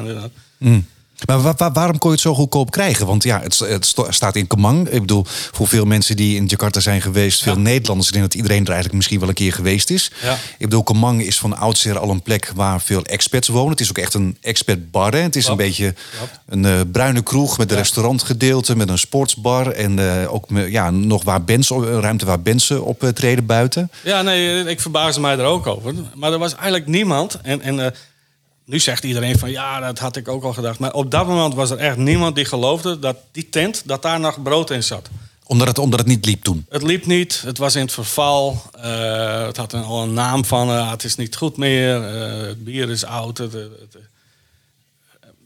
[0.59, 0.87] Mm.
[1.27, 3.07] Maar wa- wa- waarom kon je het zo goedkoop krijgen?
[3.07, 4.89] Want ja, het, staat in Kemang.
[4.89, 8.35] Ik bedoel, voor veel mensen die in Jakarta zijn geweest, veel Nederlanders, ik denk dat
[8.35, 10.11] iedereen er eigenlijk misschien wel een keer geweest is.
[10.23, 10.33] Ja.
[10.33, 13.71] Ik bedoel, Kemang is van oudsher al een plek waar veel expats wonen.
[13.71, 15.13] Het is ook echt een expat-bar.
[15.13, 15.19] Hè?
[15.19, 15.95] Het is een beetje
[16.49, 20.91] een eh, bruine kroeg met een restaurantgedeelte, met een sportsbar en eh, ook met, ja,
[20.91, 23.91] nog waar bands, een ruimte waar bands eh, optreden buiten.
[24.03, 25.95] Ja, nee, ik verbaasde mij er ook over.
[26.15, 27.39] Maar er was eigenlijk niemand.
[27.43, 27.95] En, en
[28.65, 30.79] nu zegt iedereen van ja, dat had ik ook al gedacht.
[30.79, 34.21] Maar op dat moment was er echt niemand die geloofde dat die tent, dat daar
[34.21, 35.09] nog brood in zat.
[35.47, 36.67] Omdat het, omdat het niet liep toen.
[36.69, 38.63] Het liep niet, het was in het verval.
[38.81, 42.03] eh, het had een, al een naam van eh, het is niet goed meer.
[42.05, 43.39] eh, het bier is oud.
[43.39, 43.97] Het, het- het-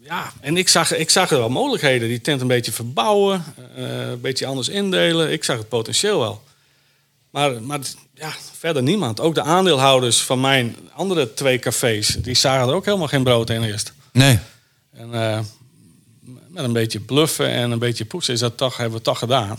[0.03, 2.09] ja, en ik zag, ik zag er wel mogelijkheden.
[2.09, 5.33] Die tent een beetje verbouwen, een beetje anders indelen.
[5.33, 6.43] Ik zag het potentieel wel.
[7.31, 7.79] Maar, maar
[8.19, 9.21] ja, verder niemand.
[9.21, 13.51] Ook de aandeelhouders van mijn andere twee cafés, die zagen er ook helemaal geen brood
[13.51, 13.93] in eerst.
[14.13, 14.39] Nee.
[14.93, 15.41] En eh,
[16.49, 19.59] met een beetje bluffen en een beetje poetsen is dat toch, hebben we toch gedaan.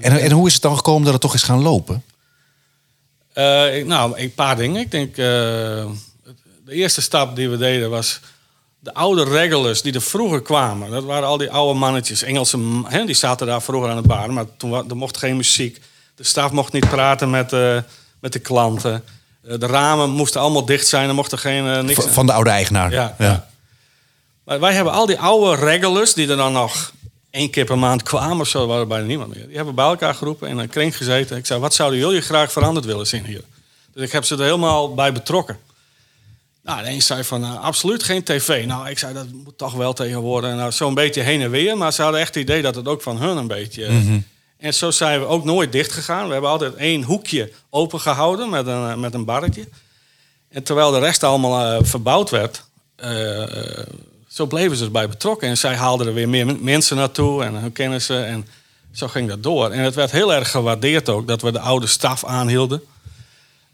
[0.00, 2.02] En, en hoe is het dan gekomen dat het toch is gaan lopen?
[3.32, 4.80] Eh, ik- nou, een paar dingen.
[4.80, 5.16] Ik denk, eh,
[6.64, 8.20] de eerste stap die we deden was
[8.78, 10.90] de oude regulars die er vroeger kwamen.
[10.90, 14.32] Dat waren al die oude mannetjes, Engelse, hè, die zaten daar vroeger aan het bar.
[14.32, 15.80] Maar toen er mocht geen muziek.
[16.16, 17.76] De staf mocht niet praten met, eh,
[18.20, 19.04] met de klanten.
[19.48, 21.08] Eh, de ramen moesten allemaal dicht zijn.
[21.08, 22.92] Er mocht er geen eh, niks V- Van de oude eigenaar.
[22.92, 23.48] ja, ja.
[24.44, 26.92] Maar wij hebben al die oude regulars die er dan nog
[27.30, 29.46] één keer per maand kwamen of zo, waren bijna niemand meer.
[29.46, 31.36] Die hebben bij elkaar geroepen in een kring gezeten.
[31.36, 33.42] Ik zei, wat zouden jullie graag veranderd willen zien hier?
[33.92, 35.58] Dus ik heb ze er helemaal bij betrokken.
[36.62, 38.66] Nou, de een zei van, nou, absoluut geen tv.
[38.66, 40.54] Nou, ik zei, dat moet toch wel tegenwoordig.
[40.54, 41.76] Nou, zo'n beetje heen en weer.
[41.76, 43.86] Maar ze hadden echt het idee dat het ook van hun een beetje...
[44.64, 46.26] En zo zijn we ook nooit dicht gegaan.
[46.26, 49.68] We hebben altijd één hoekje open gehouden met een, eh, met een barretje.
[50.48, 52.64] En terwijl de rest allemaal eh, verbouwd werd,
[52.96, 53.42] eh,
[54.28, 55.48] zo bleven ze erbij betrokken.
[55.48, 58.26] En zij haalden er weer meer men- mensen naartoe en hun kennissen.
[58.26, 58.46] En
[58.92, 59.70] zo ging dat door.
[59.70, 62.82] En het werd heel erg gewaardeerd ook dat we de oude staf aanhielden.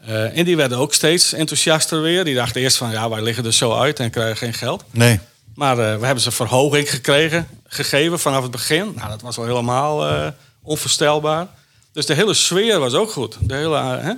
[0.07, 2.25] En die werden ook steeds enthousiaster weer.
[2.25, 4.85] Die dachten eerst van, ja, wij liggen er zo uit en krijgen geen geld.
[4.91, 5.21] Nee.
[5.55, 8.93] Maar we hebben ze verhoging gekregen, gegeven vanaf het begin.
[8.97, 11.47] Nou, dat was wel helemaal onvoorstelbaar.
[11.93, 13.37] Dus de hele sfeer was ook goed.
[13.41, 14.13] De hele, eh, hè?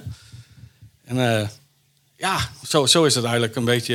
[1.04, 1.48] En eh,
[2.22, 3.94] ja, zo, zo is het eigenlijk een beetje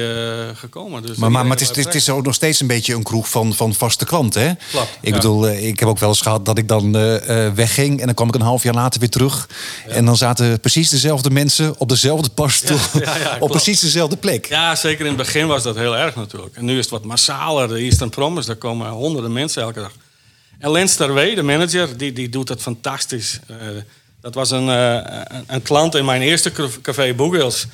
[0.49, 1.01] uh, gekomen.
[1.01, 3.29] Dus maar maar, maar het, is, het is ook nog steeds een beetje een kroeg
[3.29, 4.53] van, van vaste klanten, hè?
[4.71, 7.99] Klopt, ik bedoel, ik heb ook wel eens gehad dat ik dan uh, wegging...
[7.99, 9.49] en dan kwam ik een half jaar later weer terug.
[9.87, 9.93] Ja.
[9.93, 12.77] En dan zaten precies dezelfde mensen op dezelfde passtoel...
[12.99, 14.45] Ja, op precies dezelfde plek.
[14.45, 16.55] Ja, zeker in het begin was dat heel erg natuurlijk.
[16.55, 18.47] En nu is het wat massaler, de Eastern Promise.
[18.47, 19.91] Daar komen honderden mensen elke dag.
[20.59, 23.39] En Lens Terwee, de manager, die, die doet het fantastisch.
[24.21, 27.67] dat was een, een, een, klant in mijn eerste café Boegels...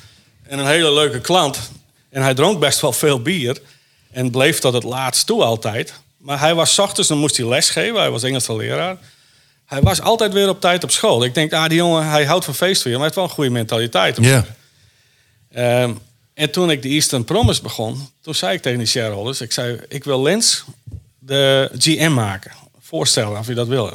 [0.46, 1.70] En een hele leuke klant.
[2.10, 3.60] En hij dronk best wel veel bier.
[4.10, 5.94] En bleef tot het laatst toe altijd.
[6.16, 8.00] Maar hij was ochtends, dan moest hij lesgeven.
[8.00, 8.96] Hij was Engelse leraar.
[9.66, 11.24] Hij was altijd weer op tijd op school.
[11.24, 13.00] Ik denk, ah, die jongen, hij houdt van feestvieren.
[13.00, 14.18] Maar hij heeft wel een goede mentaliteit.
[14.20, 14.44] Ja.
[15.82, 15.98] Um,
[16.34, 19.80] en toen ik de Eastern Promise begon, toen zei ik tegen die shareholders, ik zei,
[19.88, 20.64] ik wil Lens
[21.18, 22.52] de GM maken.
[22.94, 23.90] Voorstellen of je dat wil.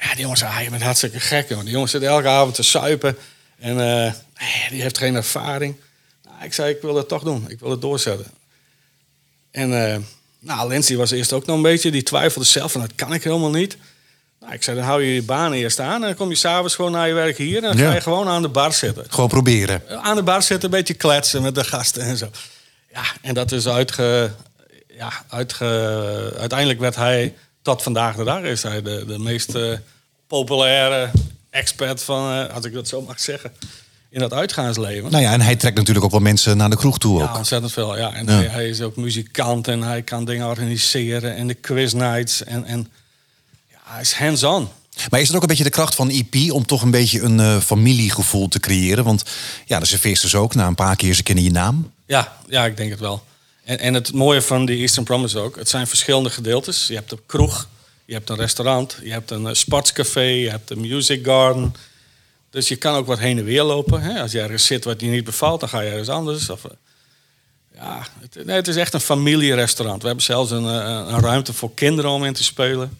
[0.00, 1.48] Ja, die jongen zei, ah, je bent hartstikke gek.
[1.48, 3.16] Die jongen zit elke avond te suipen.
[3.58, 4.12] En uh,
[4.70, 5.76] die heeft geen ervaring
[6.42, 7.44] ik zei, ik wil het toch doen.
[7.48, 8.26] Ik wil het doorzetten.
[9.50, 9.96] En uh,
[10.38, 13.24] nou, Lindsay was eerst ook nog een beetje, die twijfelde zelf van, dat kan ik
[13.24, 13.76] helemaal niet.
[14.40, 16.74] Nou, ik zei, dan hou je je baan eerst aan en dan kom je s'avonds
[16.74, 19.04] gewoon naar je werk hier en dan ga je gewoon aan de bar zitten.
[19.08, 19.82] Gewoon proberen.
[20.02, 22.30] Aan de bar zitten, een beetje kletsen met de gasten en zo.
[22.92, 24.30] Ja, en dat is uitge...
[24.86, 25.64] Ja, uitge,
[26.38, 27.34] uiteindelijk werd hij,
[27.68, 29.72] tot vandaag de dag is hij de, de meest uh,
[30.26, 31.10] populaire
[31.50, 33.52] expert van, uh, als ik dat zo mag zeggen,
[34.10, 35.10] in dat uitgaansleven.
[35.10, 37.28] Nou ja, en hij trekt natuurlijk ook wel mensen naar de kroeg toe ook.
[37.28, 37.96] Ja, ontzettend veel.
[37.96, 38.14] Ja.
[38.14, 42.44] En Hij, hij, is ook muzikant en hij kan dingen organiseren en de quiz nights.
[42.44, 42.90] En, en
[43.70, 44.68] ja, hij is hands-on.
[45.10, 47.38] Maar is het ook een beetje de kracht van EP om toch een beetje een
[47.38, 49.04] uh, familiegevoel te creëren?
[49.04, 49.22] Want
[49.64, 51.92] ja, de serveersters ook, na een paar keer ze kennen je naam.
[52.06, 53.22] Ja, ja, ik denk het wel.
[53.68, 56.86] En, en het mooie van die Eastern Promise ook, het zijn verschillende gedeeltes.
[56.86, 57.68] Je hebt de kroeg,
[58.04, 61.74] je hebt een restaurant, je hebt een uh, sportscafé, je hebt een music garden...
[62.50, 64.00] Dus je kan ook wat heen en weer lopen.
[64.00, 64.20] Hè?
[64.20, 66.50] Als je ergens zit wat je niet bevalt, dan ga je ergens anders.
[66.50, 66.70] Of, eh,
[67.74, 68.06] ja,
[68.46, 70.00] het, is echt een familierestaurant.
[70.00, 72.98] We hebben zelfs een, eh, een ruimte voor kinderen om in te spelen.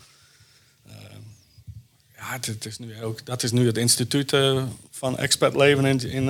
[2.16, 6.28] Ja, is nu ook, dat is nu het instituut uh, van expertleven in, in,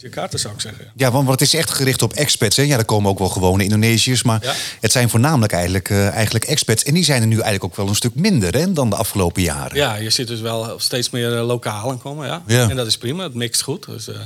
[0.00, 0.92] Jakarta, zou ik zeggen.
[0.94, 2.56] Ja, want, het is echt gericht op expats.
[2.56, 2.62] Hè?
[2.62, 4.22] Ja, er komen ook wel gewone Indonesiërs.
[4.22, 6.82] Maar het zijn voornamelijk eigenlijk, uh, eigenlijk expats.
[6.82, 9.42] En die zijn er nu eigenlijk ook wel een stuk minder hè, dan de afgelopen
[9.42, 9.76] jaren.
[9.76, 12.26] Ja, je ziet dus wel steeds meer uh, lokalen komen.
[12.26, 12.42] Ja.
[12.46, 12.68] ja.
[12.70, 13.22] En dat is prima.
[13.22, 13.86] Het mixt goed.
[13.86, 14.16] Dus, uh,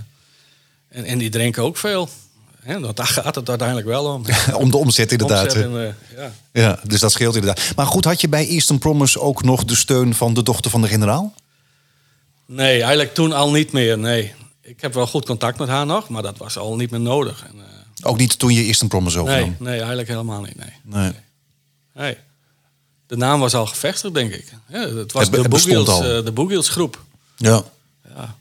[0.89, 2.09] en, en die drinken ook veel.
[2.63, 4.25] Hè, want daar gaat het uiteindelijk wel om.
[4.63, 5.57] om de omzet inderdaad.
[5.57, 6.33] Omzet ja.
[6.53, 7.73] ja, dus dat scheelt inderdaad.
[7.77, 10.83] Maar goed, had je bij Eastern Promise ook nog de steun van de dochter van
[10.83, 11.35] de generaal?
[12.47, 13.99] Nee, eigenlijk toen al niet meer.
[13.99, 14.33] Nee,
[14.73, 17.45] ik heb wel goed contact met haar nog, maar dat was al niet meer nodig.
[17.47, 17.63] En, uh,
[18.03, 19.57] ook niet toen je eerst een promise overnam?
[19.59, 20.57] Nee, nee, eigenlijk helemaal niet.
[20.57, 20.73] Nee.
[20.83, 21.13] nee.
[21.95, 22.17] nee.
[23.07, 24.53] De naam was al gevestigd, denk ik.
[24.69, 27.03] Ja, het was het, de, Boogiels, uh, de Boogiels groep.
[27.37, 27.63] Ja.
[28.15, 28.37] ja.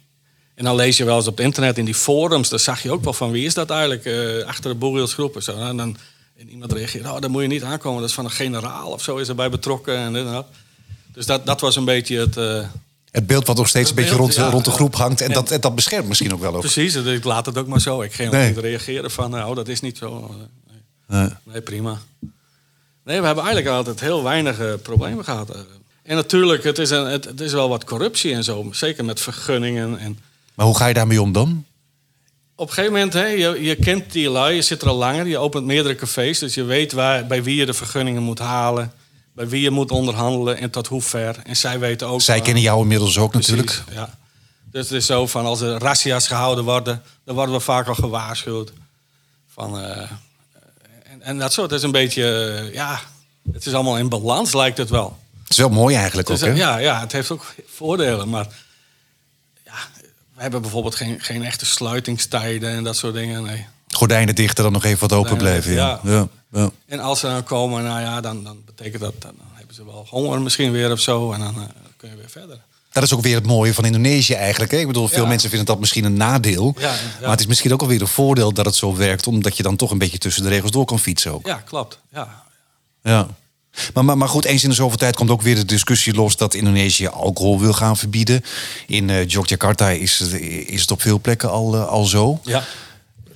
[0.55, 2.91] En dan lees je wel eens op het internet in die forums, dan zag je
[2.91, 5.35] ook wel van wie is dat eigenlijk uh, achter de Boogiels groep.
[5.35, 5.57] En, zo.
[5.57, 5.97] en dan
[6.37, 9.03] en iemand reageert, oh, daar moet je niet aankomen, dat is van een generaal of
[9.03, 9.97] zo is erbij betrokken.
[9.97, 10.45] En en dat.
[11.13, 12.37] Dus dat, dat was een beetje het,
[13.11, 15.21] het beeld wat nog steeds een beetje rond, rond de groep hangt.
[15.21, 16.53] En, dat, en dat beschermt misschien ook wel.
[16.53, 16.59] Ook.
[16.59, 18.01] Precies, ik laat het ook maar zo.
[18.01, 20.35] Ik ga niet reageren van, nou, dat is niet zo.
[21.07, 21.99] Nee, nee prima.
[23.03, 25.65] Nee, we hebben eigenlijk altijd heel weinig uh, problemen gehad.
[26.03, 28.67] En natuurlijk, het is, een, het, het, is wel wat corruptie en zo.
[28.71, 29.97] Zeker met vergunningen.
[29.97, 30.19] En...
[30.53, 31.65] Maar hoe ga je daarmee om dan?
[32.55, 35.27] Op een gegeven moment, hè, je, je kent die lui, je zit er al langer.
[35.27, 38.93] Je opent meerdere cafés, dus je weet waar, bij wie je de vergunningen moet halen
[39.33, 41.35] bij wie je moet onderhandelen en tot hoe ver.
[41.43, 42.21] En zij weten ook...
[42.21, 43.83] Zij kennen jou inmiddels ook natuurlijk.
[43.91, 44.09] Ja.
[44.71, 47.95] Dus het is zo van als er razzia's gehouden worden, dan worden we vaak al
[47.95, 48.73] gewaarschuwd.
[49.53, 49.97] Van, uh,
[51.03, 52.23] en, en, dat soort is een beetje,
[52.63, 52.99] uh, ja,
[53.51, 55.17] het is allemaal in balans lijkt het wel.
[55.41, 56.51] Het is wel mooi eigenlijk ook, hè?
[56.51, 58.47] Ja, ja, het heeft ook voordelen, maar
[59.65, 59.73] ja,
[60.35, 63.65] we hebben bijvoorbeeld geen, geen echte sluitingstijden en dat soort dingen, nee.
[63.87, 65.99] Gordijnen dichter dan nog even wat open blijven, ja.
[66.03, 66.11] ja.
[66.11, 66.27] Ja.
[66.85, 70.05] En als ze dan komen, nou ja, dan, dan betekent dat, dan hebben ze wel
[70.09, 71.31] honger misschien weer of zo.
[71.31, 71.63] En dan uh,
[71.97, 72.61] kun je weer verder.
[72.91, 74.71] Dat is ook weer het mooie van Indonesië eigenlijk.
[74.71, 74.77] Hè?
[74.77, 76.75] Ik bedoel, veel mensen vinden dat misschien een nadeel.
[76.79, 79.27] Ja, maar het is misschien ook alweer een voordeel dat het zo werkt.
[79.27, 81.47] Omdat je dan toch een beetje tussen de regels door kan fietsen ook.
[81.47, 81.99] Ja, klopt.
[82.13, 82.43] Ja.
[83.03, 83.27] ja.
[83.93, 86.37] Maar, maar, maar goed, eens in de zoveel tijd komt ook weer de discussie los
[86.37, 88.43] dat Indonesië alcohol wil gaan verbieden.
[88.87, 90.21] In uh, Yogyakarta is,
[90.65, 92.39] is het op veel plekken al, uh, al zo.
[92.43, 92.63] Ja.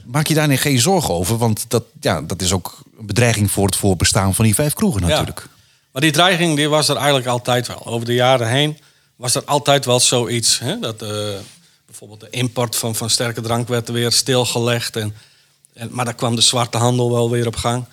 [0.05, 1.37] Maak je daar geen zorgen over?
[1.37, 5.39] Want dat, ja, dat is ook bedreiging voor het voorbestaan van die vijf kroegen natuurlijk.
[5.39, 5.53] Ja.
[5.91, 7.85] Maar die dreiging die was er eigenlijk altijd wel.
[7.85, 8.77] Over de jaren heen
[9.15, 10.59] was er altijd wel zoiets.
[10.59, 10.79] Hè?
[10.79, 11.09] Dat uh,
[11.85, 14.95] bijvoorbeeld de import van, van sterke drank werd weer stilgelegd.
[14.95, 15.15] En,
[15.73, 17.85] en, maar daar kwam de zwarte handel wel weer op gang.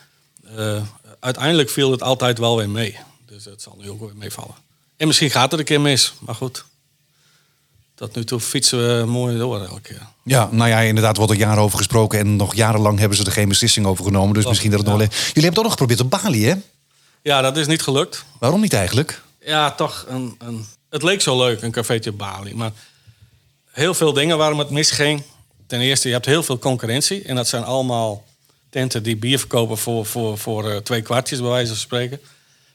[0.58, 0.82] Uh,
[1.20, 2.98] uiteindelijk viel het altijd wel weer mee.
[3.26, 4.54] Dus het zal nu ook weer meevallen.
[4.96, 6.64] En misschien gaat het een keer mis, maar goed.
[7.94, 10.07] Tot nu toe fietsen we mooi door elke keer.
[10.24, 12.18] Ja, nou ja, inderdaad wordt er jaren over gesproken.
[12.18, 14.35] En nog jarenlang hebben ze er geen beslissing over genomen.
[14.35, 15.07] Dus misschien dat het nog wel...
[15.07, 16.55] Jullie hebben het ook nog geprobeerd op Bali, hè?
[17.22, 18.24] Ja, dat is niet gelukt.
[18.38, 19.22] Waarom niet eigenlijk?
[19.40, 20.07] Ja, toch.
[20.09, 22.55] Een, een, het leek zo leuk, een cafeetje op Bali.
[22.55, 22.70] Maar
[23.70, 25.22] heel veel dingen waarom het misging.
[25.66, 27.22] Ten eerste, je hebt heel veel concurrentie.
[27.22, 28.24] En dat zijn allemaal
[28.70, 32.20] tenten die bier verkopen voor, voor, voor uh, twee kwartjes, bij wijze van spreken.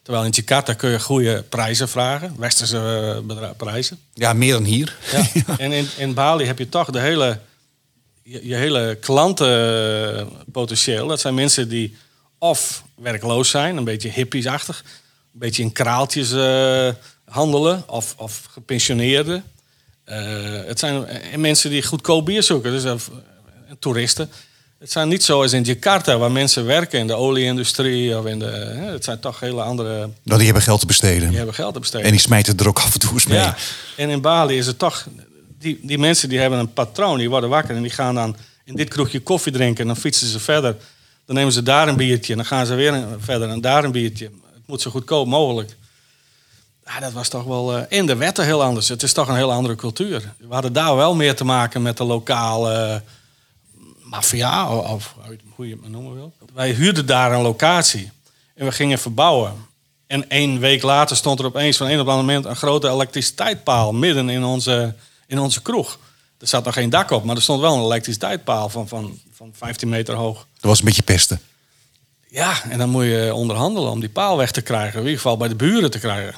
[0.08, 3.98] Terwijl in Jakarta kun je goede prijzen vragen, westerse uh, prijzen.
[4.14, 4.96] Ja, meer dan hier.
[5.12, 5.28] Ja.
[5.58, 7.40] En in, in Bali heb je toch de hele,
[8.22, 11.06] je, je hele klantenpotentieel.
[11.06, 11.96] Dat zijn mensen die
[12.38, 14.84] of werkloos zijn, een beetje hippiesachtig,
[15.32, 16.88] een beetje in kraaltjes uh,
[17.24, 19.44] handelen, of, of gepensioneerden.
[20.06, 20.16] Uh,
[20.66, 22.94] het zijn mensen die goedkoop bier zoeken, dus uh,
[23.78, 24.30] toeristen.
[24.78, 28.46] Het zijn niet zoals in Jakarta, waar mensen werken in de olieindustrie of in de.
[28.46, 30.10] Hè, het zijn toch hele andere.
[30.22, 31.28] Nou, die hebben geld te besteden.
[31.28, 32.06] Die hebben geld te besteden.
[32.06, 33.38] En die smijten er ook af en toe eens mee.
[33.38, 33.56] Ja.
[33.96, 35.06] En in Bali is het toch.
[35.58, 38.74] Die, die mensen die hebben een patroon, die worden wakker en die gaan dan in
[38.74, 39.80] dit kroegje koffie drinken.
[39.80, 40.76] En dan fietsen ze verder.
[41.26, 42.32] Dan nemen ze daar een biertje.
[42.32, 44.24] En dan gaan ze weer verder en daar een biertje.
[44.24, 45.76] Het moet zo goedkoop mogelijk.
[46.84, 47.76] Ja, dat was toch wel.
[47.76, 48.88] Uh, in de wetten heel anders.
[48.88, 50.34] Het is toch een heel andere cultuur.
[50.38, 53.02] We hadden daar wel meer te maken met de lokale
[54.08, 55.14] maffia, of
[55.54, 56.32] hoe je het maar noemen wil.
[56.54, 58.10] Wij huurden daar een locatie
[58.54, 59.66] en we gingen verbouwen.
[60.06, 63.92] En één week later stond er opeens van een op ander moment een grote elektriciteitspaal
[63.92, 64.94] midden in onze,
[65.26, 65.98] in onze kroeg.
[66.38, 69.52] Er zat nog geen dak op, maar er stond wel een elektriciteitspaal van, van, van
[69.54, 70.36] 15 meter hoog.
[70.36, 71.40] Dat was een beetje pesten.
[72.28, 74.98] Ja, en dan moet je onderhandelen om die paal weg te krijgen.
[74.98, 76.34] In ieder geval bij de buren te krijgen.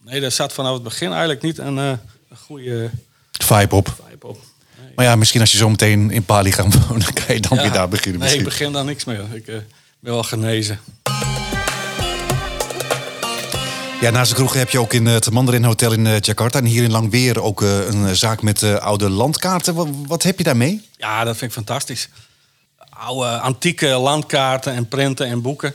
[0.00, 2.00] Nee, daar zat vanaf het begin eigenlijk niet een, een
[2.36, 2.90] goede
[3.32, 3.96] vibe op.
[4.08, 4.38] Vibe op.
[4.96, 7.62] Maar ja, misschien als je zo meteen in Pali gaat wonen, kan je dan ja.
[7.62, 8.20] weer daar beginnen.
[8.20, 9.24] Nee, ik begin daar niks meer.
[9.32, 9.54] Ik uh,
[10.00, 10.80] ben wel genezen.
[14.00, 16.64] Ja, naast de kroeg heb je ook in het Mandarin Hotel in uh, Jakarta en
[16.64, 19.74] hier in Langweer ook uh, een zaak met oude landkaarten.
[19.74, 20.88] Wat, wat, heb je daarmee?
[20.96, 22.08] Ja, dat vind ik fantastisch.
[22.90, 25.74] Oude antieke landkaarten en printen en boeken.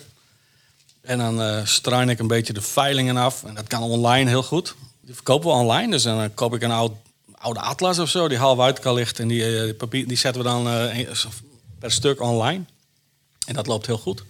[1.01, 3.43] En dan uh, struin ik een beetje de veilingen af.
[3.43, 4.75] En dat kan online heel goed.
[5.01, 5.91] Die verkopen we online.
[5.91, 6.91] Dus dan koop ik een oud
[7.39, 9.23] oude atlas of zo, die half uit kan lichten.
[9.23, 11.09] En die, uh, papier, die zetten we dan uh,
[11.79, 12.63] per stuk online.
[13.45, 14.23] En dat loopt heel goed.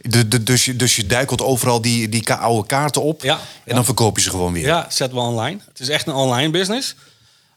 [0.00, 3.40] De, de, dus, je, dus je duikelt overal die, die oude kaarten op ja, en
[3.64, 3.74] ja.
[3.74, 4.66] dan verkoop je ze gewoon weer?
[4.66, 5.60] Ja, zetten we online.
[5.68, 6.94] Het is echt een online business.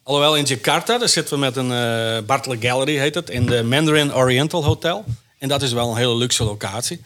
[0.04, 3.64] Alhoewel in Jakarta, daar zitten we met een uh, Bartlett Gallery, heet het, in de
[3.64, 5.06] Mandarin Oriental Hotel.
[5.38, 7.02] En dat is wel een hele luxe locatie.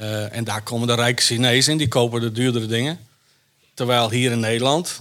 [0.00, 2.98] Uh, en daar komen de rijke Chinezen in, die kopen de duurdere dingen.
[3.74, 5.00] Terwijl hier in Nederland,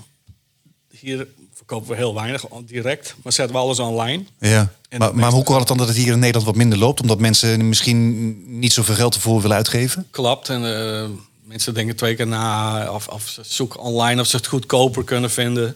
[0.89, 4.23] hier verkopen we heel weinig direct, maar zetten we alles online.
[4.39, 4.71] Ja.
[4.97, 7.01] Maar, maar hoe kan het dan dat het hier in Nederland wat minder loopt?
[7.01, 10.07] Omdat mensen misschien niet zoveel geld ervoor willen uitgeven?
[10.11, 10.49] Klopt.
[10.49, 14.47] En uh, mensen denken twee keer na of, of ze zoeken online of ze het
[14.47, 15.75] goedkoper kunnen vinden.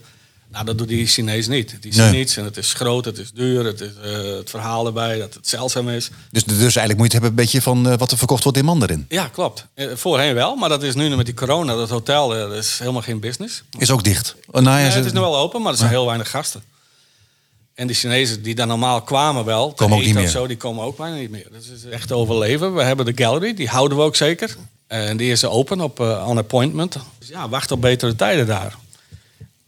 [0.52, 1.78] Nou, dat doet die Chinees niet.
[1.82, 2.14] Die zien Nee.
[2.14, 5.34] niets en het is groot, het is duur, het is uh, het verhaal erbij dat
[5.34, 6.10] het zeldzaam is.
[6.32, 8.58] Dus, dus eigenlijk moet je het hebben een beetje van uh, wat er verkocht wordt
[8.58, 9.06] in Mandarin.
[9.10, 9.66] Ja, klopt.
[9.76, 13.02] Uh, voorheen wel, maar dat is nu met die corona, dat hotel, dat is helemaal
[13.02, 13.64] geen business.
[13.78, 14.36] Is ook dicht.
[14.52, 16.64] Oh, nou, ja, het is nu wel open, maar er zijn heel weinig gasten.
[17.74, 20.28] En die Chinezen die daar normaal kwamen wel, Komen ook niet meer.
[20.28, 21.48] zo, die komen ook bijna niet meer.
[21.52, 22.76] Dat is echt overleven.
[22.76, 24.56] We hebben de gallery, die houden we ook zeker.
[24.88, 26.98] En die is open op on appointment.
[27.20, 28.76] Dus ja, wacht op betere tijden daar.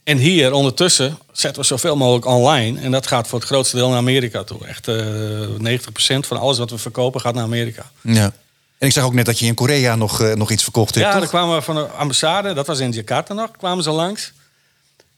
[0.04, 2.80] En hier ondertussen zetten we zoveel mogelijk online.
[2.80, 4.66] En dat gaat voor het grootste deel naar Amerika toe.
[4.66, 5.82] Echt uh, 90%
[6.18, 7.90] van alles wat we verkopen gaat naar Amerika.
[8.00, 8.32] ja.
[8.78, 11.06] En ik zag ook net dat je in Korea nog, eh, nog iets verkocht hebt,
[11.06, 11.20] Ja, toch?
[11.20, 14.32] daar kwamen we van de ambassade, dat was in Jakarta nog, kwamen ze langs.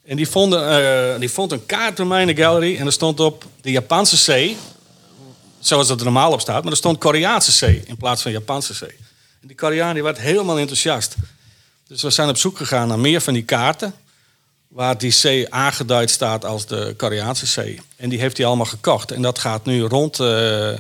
[0.07, 0.69] En die, vonden,
[1.15, 3.71] eh, die vond een kaart bij mij in de gallery en er stond op de
[3.71, 4.57] Japanse zee,
[5.61, 8.75] zoals dat er normaal op staat, maar er stond Koreaanse zee in plaats van Japanse
[8.75, 8.95] zee.
[9.41, 11.15] En die Koreaan die werd helemaal enthousiast.
[11.89, 13.95] Dus we zijn op zoek gegaan naar meer van die kaarten,
[14.75, 17.81] waar die zee aangeduid staat als de Koreaanse zee.
[17.97, 19.11] En die heeft hij allemaal gekocht.
[19.11, 20.27] En dat gaat nu rond eh,
[20.69, 20.79] een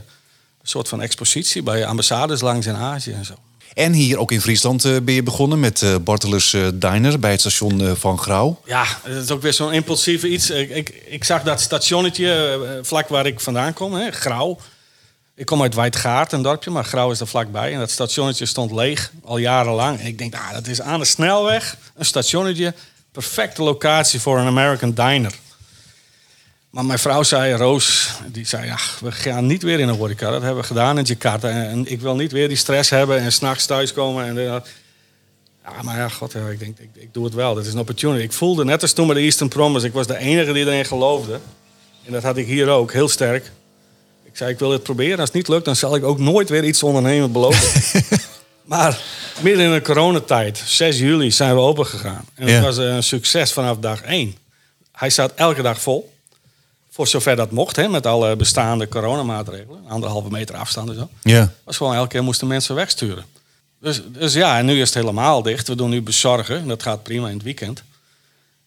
[0.62, 3.34] soort van expositie bij ambassades langs in Azië en zo.
[3.74, 7.30] En hier ook in Friesland eh, ben je begonnen met eh Bartelus eh, Diner bij
[7.30, 8.60] het station van Grauw.
[8.64, 10.50] Ja, het is ook weer zo'n impulsieve iets.
[10.50, 14.58] Ik, ik, ik zag dat stationnetje vlak waar ik vandaan kom, hè, Grauw.
[15.36, 17.72] Ik kom uit Wijdgaard, een dorpje, maar Grauw is er vlakbij.
[17.72, 20.00] En dat stationnetje stond leeg, al jarenlang.
[20.00, 22.74] En ik denk, ah, dat is aan de snelweg, een stationnetje.
[23.14, 25.32] Perfecte locatie voor een American diner.
[26.70, 30.30] Maar mijn vrouw zei, Roos, die zei, ja, we gaan niet weer in een horeca.
[30.30, 31.48] Dat hebben we gedaan in Jakarta.
[31.48, 34.24] En ik wil niet weer die stress hebben en s'nachts thuiskomen.
[34.26, 34.44] En, eh,
[35.64, 37.54] ja, maar ja, god, ja, ik denk, ik, ik doe het wel.
[37.54, 38.22] Dat is een opportunity.
[38.22, 39.86] Ik voelde net als toen bij de Eastern Promise.
[39.86, 41.40] Ik was de enige die erin geloofde.
[42.04, 43.50] En dat had ik hier ook, heel sterk.
[44.24, 45.18] Ik zei, ik wil dit proberen.
[45.18, 48.02] Als het niet lukt, dan zal ik ook nooit weer iets ondernemen beloven.
[48.74, 49.00] maar
[49.40, 52.24] midden in de coronatijd, 6 juli, zijn we open gegaan.
[52.34, 52.52] En Ja.
[52.54, 54.34] het was een succes vanaf dag één.
[54.92, 56.12] hij zat elke dag vol.
[56.90, 59.84] Voor zover dat mocht, hè, met alle bestaande coronamaatregelen.
[59.88, 61.08] Anderhalve meter afstand en zo.
[61.22, 61.52] Ja.
[61.64, 63.24] was gewoon elke keer moesten mensen wegsturen.
[63.80, 65.68] Dus, dus ja, en nu is het helemaal dicht.
[65.68, 66.56] We doen nu bezorgen.
[66.58, 67.82] En dat gaat prima in het weekend.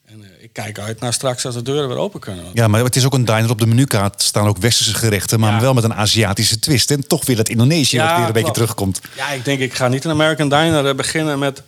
[0.08, 2.46] En eh, ik kijk uit naar straks als de deuren weer open kunnen.
[2.54, 4.22] Ja, maar het is ook een diner op de menukaart.
[4.22, 5.60] staan ook westerse gerechten, maar Ja.
[5.62, 6.92] wel met een Aziatische twist.
[6.92, 9.02] En toch weer dat Indonesië Ja, wat weer een beetje terugkomt.
[9.16, 11.62] Ja, ik denk ik ga niet een American Diner eh, beginnen met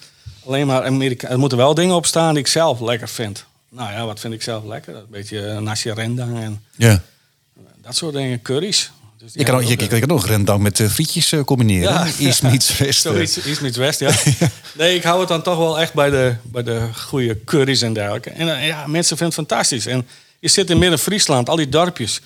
[0.46, 1.28] alleen maar Amerika.
[1.28, 3.46] Er moeten wel dingen op staan die ik zelf lekker vind.
[3.70, 4.96] Nou ja, wat vind ik zelf lekker?
[4.96, 7.02] Een beetje eh, nasi rendang en Ja.
[7.82, 8.42] dat soort dingen.
[8.42, 8.92] Curry's.
[9.20, 11.94] Dus Je kan, ook, je, je kan ook rendang met eh, frietjes eh, combineren.
[11.94, 12.08] Ja.
[12.26, 13.06] East meets west.
[13.06, 13.12] eh.
[13.12, 14.12] Zoiets, iets met West, ja.
[14.74, 17.94] Nee, ik hou het dan toch wel echt bij de, bij de goede curry's en
[17.94, 18.30] dergelijke.
[18.30, 19.86] En ja, mensen vinden het fantastisch.
[19.86, 20.08] En
[20.40, 22.22] je zit in midden-Friesland, al die dorpjes.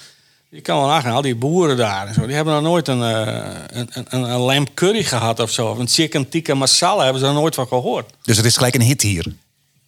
[0.49, 2.25] Je kan wel nagaan, al die boeren daar en zo.
[2.25, 5.67] Die hebben nog nooit een, eh, een, een, een lamb curry gehad of zo.
[5.67, 8.13] Of een chicken tikka masala hebben ze er nooit van gehoord.
[8.23, 9.25] Dus het is gelijk een hit hier.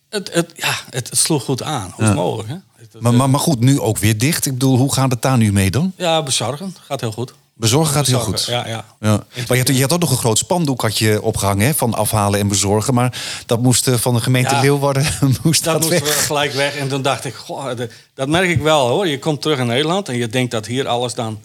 [0.10, 1.92] Het, het, ja, het, het sloeg goed aan.
[1.96, 2.14] Hoe Ja.
[2.14, 2.56] mogelijk, hè?
[2.92, 4.46] Het- Maar, maar, maar goed, nu ook weer dicht.
[4.46, 5.94] Ik bedoel, hoe gaat het daar nu mee dan?
[5.98, 6.76] Ja, bezorgen.
[6.82, 7.34] Gaat heel goed.
[7.58, 8.46] Bezorgen gaat heel goed.
[8.46, 8.86] Ja, ja.
[9.00, 9.24] Ja.
[9.48, 11.94] Maar je had, je had ook nog een groot spandoek had je opgehangen hè, van
[11.94, 12.94] afhalen en bezorgen.
[12.94, 14.62] Maar dat moest eh, van de gemeente Ja.
[14.62, 15.06] Leeuwarden
[15.44, 16.26] moest Dat dat, moest weg.
[16.26, 16.76] gelijk weg.
[16.76, 19.08] En toen dacht ik, goh, de- dat merk ik wel hoor.
[19.08, 21.40] Je komt terug in Nederland en je denkt dat hier alles dan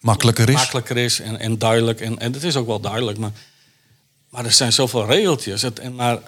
[0.00, 0.54] Makkelijker is.
[0.54, 2.00] makkelijker is en, en duidelijk.
[2.00, 3.32] En, en het is ook wel duidelijk, maar,
[4.30, 5.62] maar er zijn zoveel regeltjes.
[5.62, 6.18] Het, en maar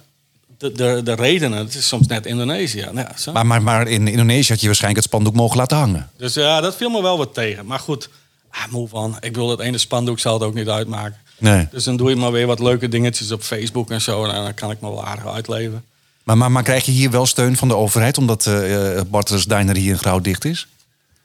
[0.58, 2.80] de, de, de redenen, het is soms net Indonesië.
[2.80, 3.32] Nou ja, zo.
[3.32, 6.10] Maar, maar, maar in Indonesië had je waarschijnlijk het spandoek mogen laten hangen.
[6.16, 7.66] Dus ja, dat viel me wel wat tegen.
[7.66, 8.08] Maar goed,
[8.50, 9.16] ah, moe van.
[9.20, 11.16] Ik bedoel, het ene spandoek zal het ook niet uitmaken.
[11.38, 11.68] Nee.
[11.70, 14.24] Dus dan doe je maar weer wat leuke dingetjes op Facebook en zo.
[14.24, 15.84] En dan kan ik me wel aardig uitleven.
[16.22, 19.76] Maar, maar, maar krijg je hier wel steun van de overheid omdat eh Bartels Diner
[19.76, 20.66] hier in Grauw dicht is?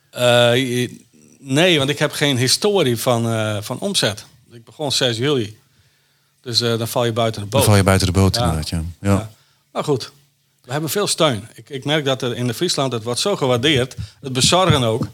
[0.10, 0.90] Eh,
[1.40, 4.26] nee, want ik heb geen historie van, eh, van omzet.
[4.52, 5.58] Ik begon 6 juli.
[6.44, 7.60] Dus eh, dan val je buiten de boot.
[7.62, 8.70] Dan val je buiten de boot inderdaad.
[8.70, 8.84] Ja.
[9.02, 9.30] Ja.
[9.82, 10.12] Goed,
[10.64, 11.48] we hebben veel steun.
[11.54, 13.96] Ik, ik merk dat er in de Friesland het wordt zo gewaardeerd.
[14.22, 15.08] Het bezorgen ook.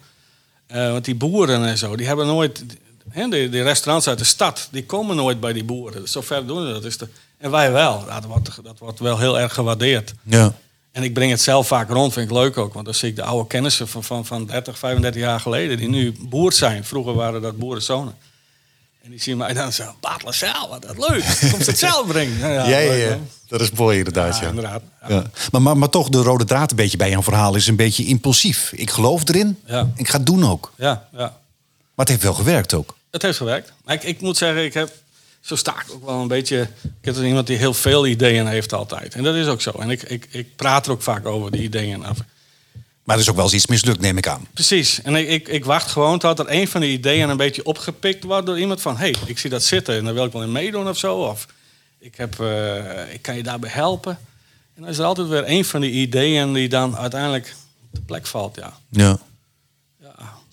[0.67, 2.63] Eh, want die boeren en zo, die hebben nooit...
[3.09, 6.01] Hè, die, die restaurants uit de stad, die komen nooit bij die boeren.
[6.01, 6.83] Dus zover doen ze dat.
[6.83, 8.03] Is de, en wij wel.
[8.07, 10.13] Ja, dat, wordt, dat wordt wel heel erg gewaardeerd.
[10.23, 10.53] Ja.
[10.91, 12.73] En ik breng het zelf vaak rond, vind ik leuk ook.
[12.73, 15.77] Want dan zie ik de oude kennissen van, van, van 30, 35 jaar geleden...
[15.77, 16.85] die nu boer zijn.
[16.85, 18.15] Vroeger waren dat boerenzonen.
[19.09, 19.83] En die zien mij dan zo...
[19.99, 21.23] Batlesaal, wat dat leuk.
[21.51, 22.37] Komt het zelf brengen.
[22.37, 23.07] Ja, ja, Ja, ja, leuk, ja.
[23.07, 23.17] hè?
[23.47, 24.39] Dat is mooi inderdaad.
[24.39, 24.81] Ja, inderdaad.
[25.51, 28.05] Maar, maar, maar toch, de rode draad een beetje bij jouw verhaal is een beetje
[28.05, 28.71] impulsief.
[28.75, 29.89] Ik geloof erin, Ja.
[29.95, 30.73] ik ga het doen ook.
[30.77, 31.17] Ja, ja.
[31.17, 31.31] Maar
[31.95, 32.97] het heeft wel gewerkt ook.
[33.11, 33.73] Het heeft gewerkt.
[33.85, 34.91] Maar ik, ik moet zeggen, ik heb,
[35.41, 36.59] zo sta ik ook wel een beetje...
[36.83, 39.13] Ik heb iemand die heel veel ideeën heeft altijd.
[39.15, 39.71] En dat is ook zo.
[39.71, 42.05] En ik, ik, ik praat er ook vaak over, die ideeën.
[42.05, 42.17] af.
[43.09, 44.47] Maar er is ook wel eens iets mislukt, neem ik aan.
[44.53, 45.01] Precies.
[45.01, 48.23] En ik, ik, ik wacht gewoon tot er een van die ideeën een beetje opgepikt
[48.23, 48.97] wordt door iemand van...
[48.97, 51.15] hé, hey, ik zie dat zitten en daar wil ik wel in meedoen of zo.
[51.15, 51.47] Of
[51.99, 54.19] ik, heb, eh, ik kan je daarbij helpen.
[54.75, 58.01] En dan is er altijd weer een van die ideeën die dan uiteindelijk op de
[58.01, 58.73] plek valt, ja.
[58.89, 59.19] Ja.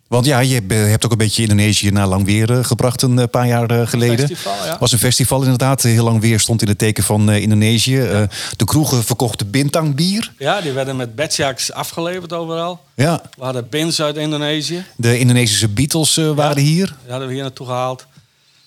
[0.09, 3.29] Want ja, je hebt, ook een beetje Indonesië naar lang weer eh, gebracht een eh,
[3.31, 4.29] paar jaar eh, geleden.
[4.29, 4.77] Festival, ja.
[4.79, 5.83] was een festival inderdaad.
[5.83, 8.29] Heel lang weer stond in het teken van Indonesië.
[8.57, 10.33] De kroegen verkochten bintang bier.
[10.39, 12.85] Ja, die werden met bedjaks afgeleverd overal.
[12.95, 13.23] Ja.
[13.37, 14.85] We hadden bins uit Indonesië.
[14.97, 16.87] De Indonesische Beatles waren hier.
[16.87, 18.07] Die hadden we hier naartoe gehaald.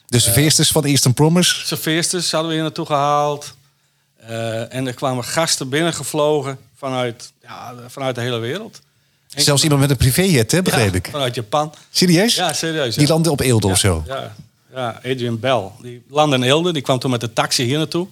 [0.08, 1.66] De serveersters van Eastern Promise.
[1.66, 3.54] Serveersters hadden we hier naartoe gehaald.
[4.30, 8.82] Eh, en er kwamen gasten binnengevlogen vanuit, ja, vanuit de hele wereld.
[9.36, 11.08] Zelfs iemand met een privéjet, hè, begreep Ja, ik.
[11.12, 11.74] Vanuit Japan.
[11.92, 12.36] Serieus?
[12.36, 12.94] Ja, serieus.
[12.94, 13.00] ja.
[13.00, 14.04] Die landde op Eelde of zo.
[14.08, 14.36] Ja,
[14.74, 15.70] ja, Adrian Bell.
[15.82, 16.74] Die landde in Eelde.
[16.74, 18.08] Die kwam toen met de taxi hier naartoe.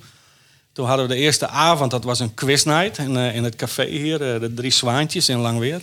[0.72, 3.86] Toen hadden we de eerste avond, dat was een quiznight in, eh, in het café
[3.86, 5.82] hier, eh, de Drie Zwaantjes in Langweer.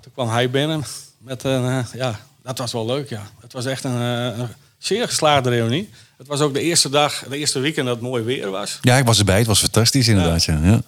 [0.00, 0.84] Toen kwam hij binnen
[1.18, 3.30] met een, eh, ja, dat was wel leuk, ja.
[3.40, 5.90] Het was echt een, een zeer geslaagde reunie.
[6.16, 8.78] Het was ook de eerste dag, de eerste weekend dat het mooi weer was.
[8.80, 9.38] Ja, ik was erbij.
[9.38, 10.44] Het was fantastisch inderdaad.
[10.44, 10.60] Ja.
[10.62, 10.80] Ja.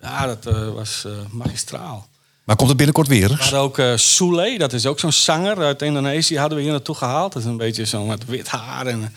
[0.00, 2.08] Ja, dat eh, was magistraal.
[2.50, 3.28] Maar komt het binnenkort weer?
[3.28, 6.72] We hadden ook eh Soule, dat is ook zo'n zanger uit Indonesië, hadden we hier
[6.72, 7.32] naartoe gehaald.
[7.32, 9.10] Dat is een beetje zo met wit haar en een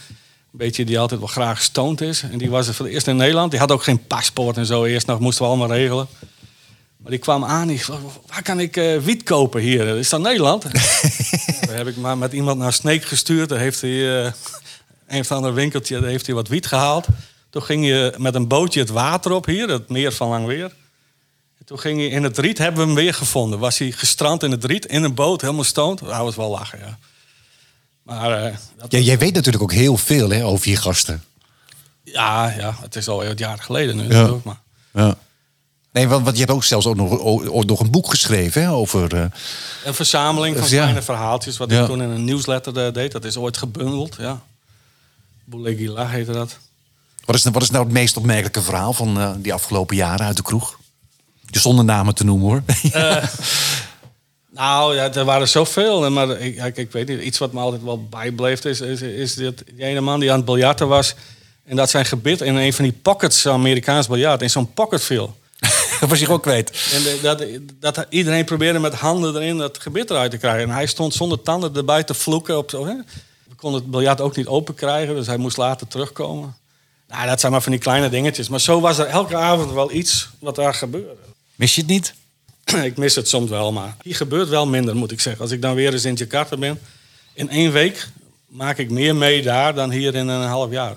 [0.51, 2.21] beetje die altijd wel graag stoned is.
[2.21, 3.51] En die was er voor het eerst in Nederland.
[3.51, 4.85] Die had ook geen paspoort en zo.
[4.85, 6.07] Eerst nog moesten we allemaal regelen.
[6.97, 9.97] Maar die kwam aan, die vroeg, waar kan ik eh, wiet kopen hier?
[9.97, 10.63] Is dat Nederland?
[11.67, 13.49] Daar heb ik maar met iemand naar Sneek gestuurd.
[13.49, 14.31] Daar heeft hij eh,
[15.07, 17.07] een of ander winkeltje, daar heeft hij wat wiet gehaald.
[17.49, 20.71] Toen ging je met een bootje het water op hier, het meer van Langweer.
[21.63, 23.59] En toen ging hij in het riet, hebben we hem weer gevonden.
[23.59, 25.99] Was hij gestrand in het riet, in een boot, helemaal stoned.
[25.99, 26.97] Dat was wel lachen, ja.
[28.03, 31.23] Maar eh, dat, Ja, jij weet natuurlijk ook heel veel hè, over je gasten.
[32.03, 34.01] ja, ja, het is al een jaar geleden nu.
[34.03, 34.07] Ja.
[34.09, 34.59] natuurlijk, Maar.
[34.93, 35.15] Ja.
[35.91, 38.71] Nee, want, want je hebt ook zelfs ook nog, ook nog een boek geschreven hè,
[38.71, 39.15] over...
[39.15, 39.25] eh,
[39.85, 40.81] Een verzameling van Ja.
[40.81, 41.79] kleine verhaaltjes, wat Ja.
[41.81, 43.11] ik toen in een nieuwsletter eh, deed.
[43.11, 44.41] Dat is ooit gebundeld, ja.
[45.43, 46.57] Boulegila heette dat.
[47.25, 50.43] wat, is, wat is nou het meest opmerkelijke verhaal van die afgelopen jaren uit de
[50.43, 50.79] kroeg?
[51.51, 52.63] Zonder namen te noemen hoor.
[52.83, 53.23] Uh,
[54.49, 56.11] nou ja, er waren zoveel.
[56.11, 59.63] Maar ik, ik, weet niet, iets wat me altijd wel bijbleef is, is, is dat
[59.75, 61.15] die ene man die aan het biljarten was.
[61.65, 65.35] En dat zijn gebit in een van die pockets, Amerikaans biljart, in zo'n pocket viel.
[65.99, 66.91] dat was hij gewoon kwijt.
[66.93, 67.45] En dat,
[67.79, 70.63] dat, iedereen probeerde met handen erin dat gebit eruit te krijgen.
[70.63, 72.57] En hij stond zonder tanden erbij te vloeken.
[72.57, 72.93] Op zo, hè?
[73.47, 76.55] We konden het biljart ook niet open krijgen, dus hij moest later terugkomen.
[77.07, 78.49] Nou, dat zijn maar van die kleine dingetjes.
[78.49, 81.31] Maar zo was er elke avond wel iets wat daar gebeurde.
[81.63, 82.13] Mis je het niet?
[82.89, 85.41] ik mis het soms wel, maar hier gebeurt wel minder, moet ik zeggen.
[85.41, 86.79] Als ik dan weer eens in Jakarta ben,
[87.33, 88.07] in één week
[88.47, 90.95] maak ik meer mee daar dan hier in een half jaar.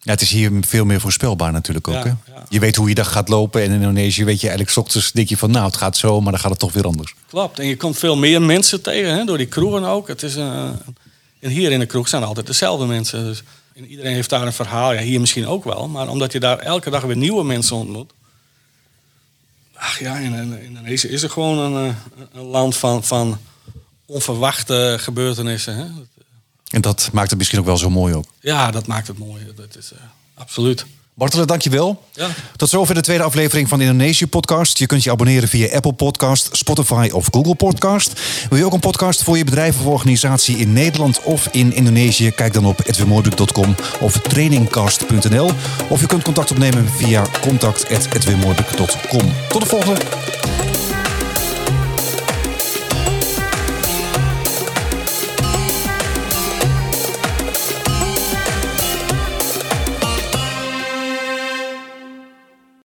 [0.00, 2.04] Ja, het is hier veel meer voorspelbaar natuurlijk ook.
[2.04, 2.12] hè?
[2.48, 5.28] Je weet hoe je dag gaat lopen en in Indonesië weet je eigenlijk ochtends denk
[5.28, 7.14] je van nou het gaat zo, maar dan gaat het toch weer anders.
[7.28, 10.08] Klopt, en je komt veel meer mensen tegen, hè, door die kroegen ook.
[10.08, 10.68] Het is, uh,
[11.40, 13.24] en hier in de kroeg zijn altijd dezelfde mensen.
[13.24, 13.42] Dus,
[13.74, 16.58] en iedereen heeft daar een verhaal, ja, hier misschien ook wel, maar omdat je daar
[16.58, 18.12] elke dag weer nieuwe mensen ontmoet.
[19.84, 21.96] Ach ja, in, Indonesië is er gewoon een, eh,
[22.32, 23.38] een land van, van
[24.06, 25.76] onverwachte gebeurtenissen.
[25.76, 25.84] Hè.
[26.70, 28.26] En dat maakt het misschien ook wel zo mooi ook.
[28.40, 29.52] Ja, dat maakt het mooi.
[29.56, 29.98] Dat is uh,
[30.34, 30.86] absoluut.
[31.16, 32.02] Bartelen, dankjewel.
[32.12, 32.28] Ja.
[32.56, 34.78] Tot zover de tweede aflevering van de Indonesië podcast.
[34.78, 38.20] Je kunt je abonneren via Apple Podcast, Spotify of Google Podcast.
[38.48, 42.30] Wil je ook een podcast voor je bedrijf of organisatie in Nederland of in Indonesië?
[42.30, 45.50] Kijk dan op edwinmoorduk.com of trainingcast.nl.
[45.88, 49.32] Of je kunt contact opnemen via contact.edwinmoorduk.com.
[49.48, 50.00] Tot de volgende.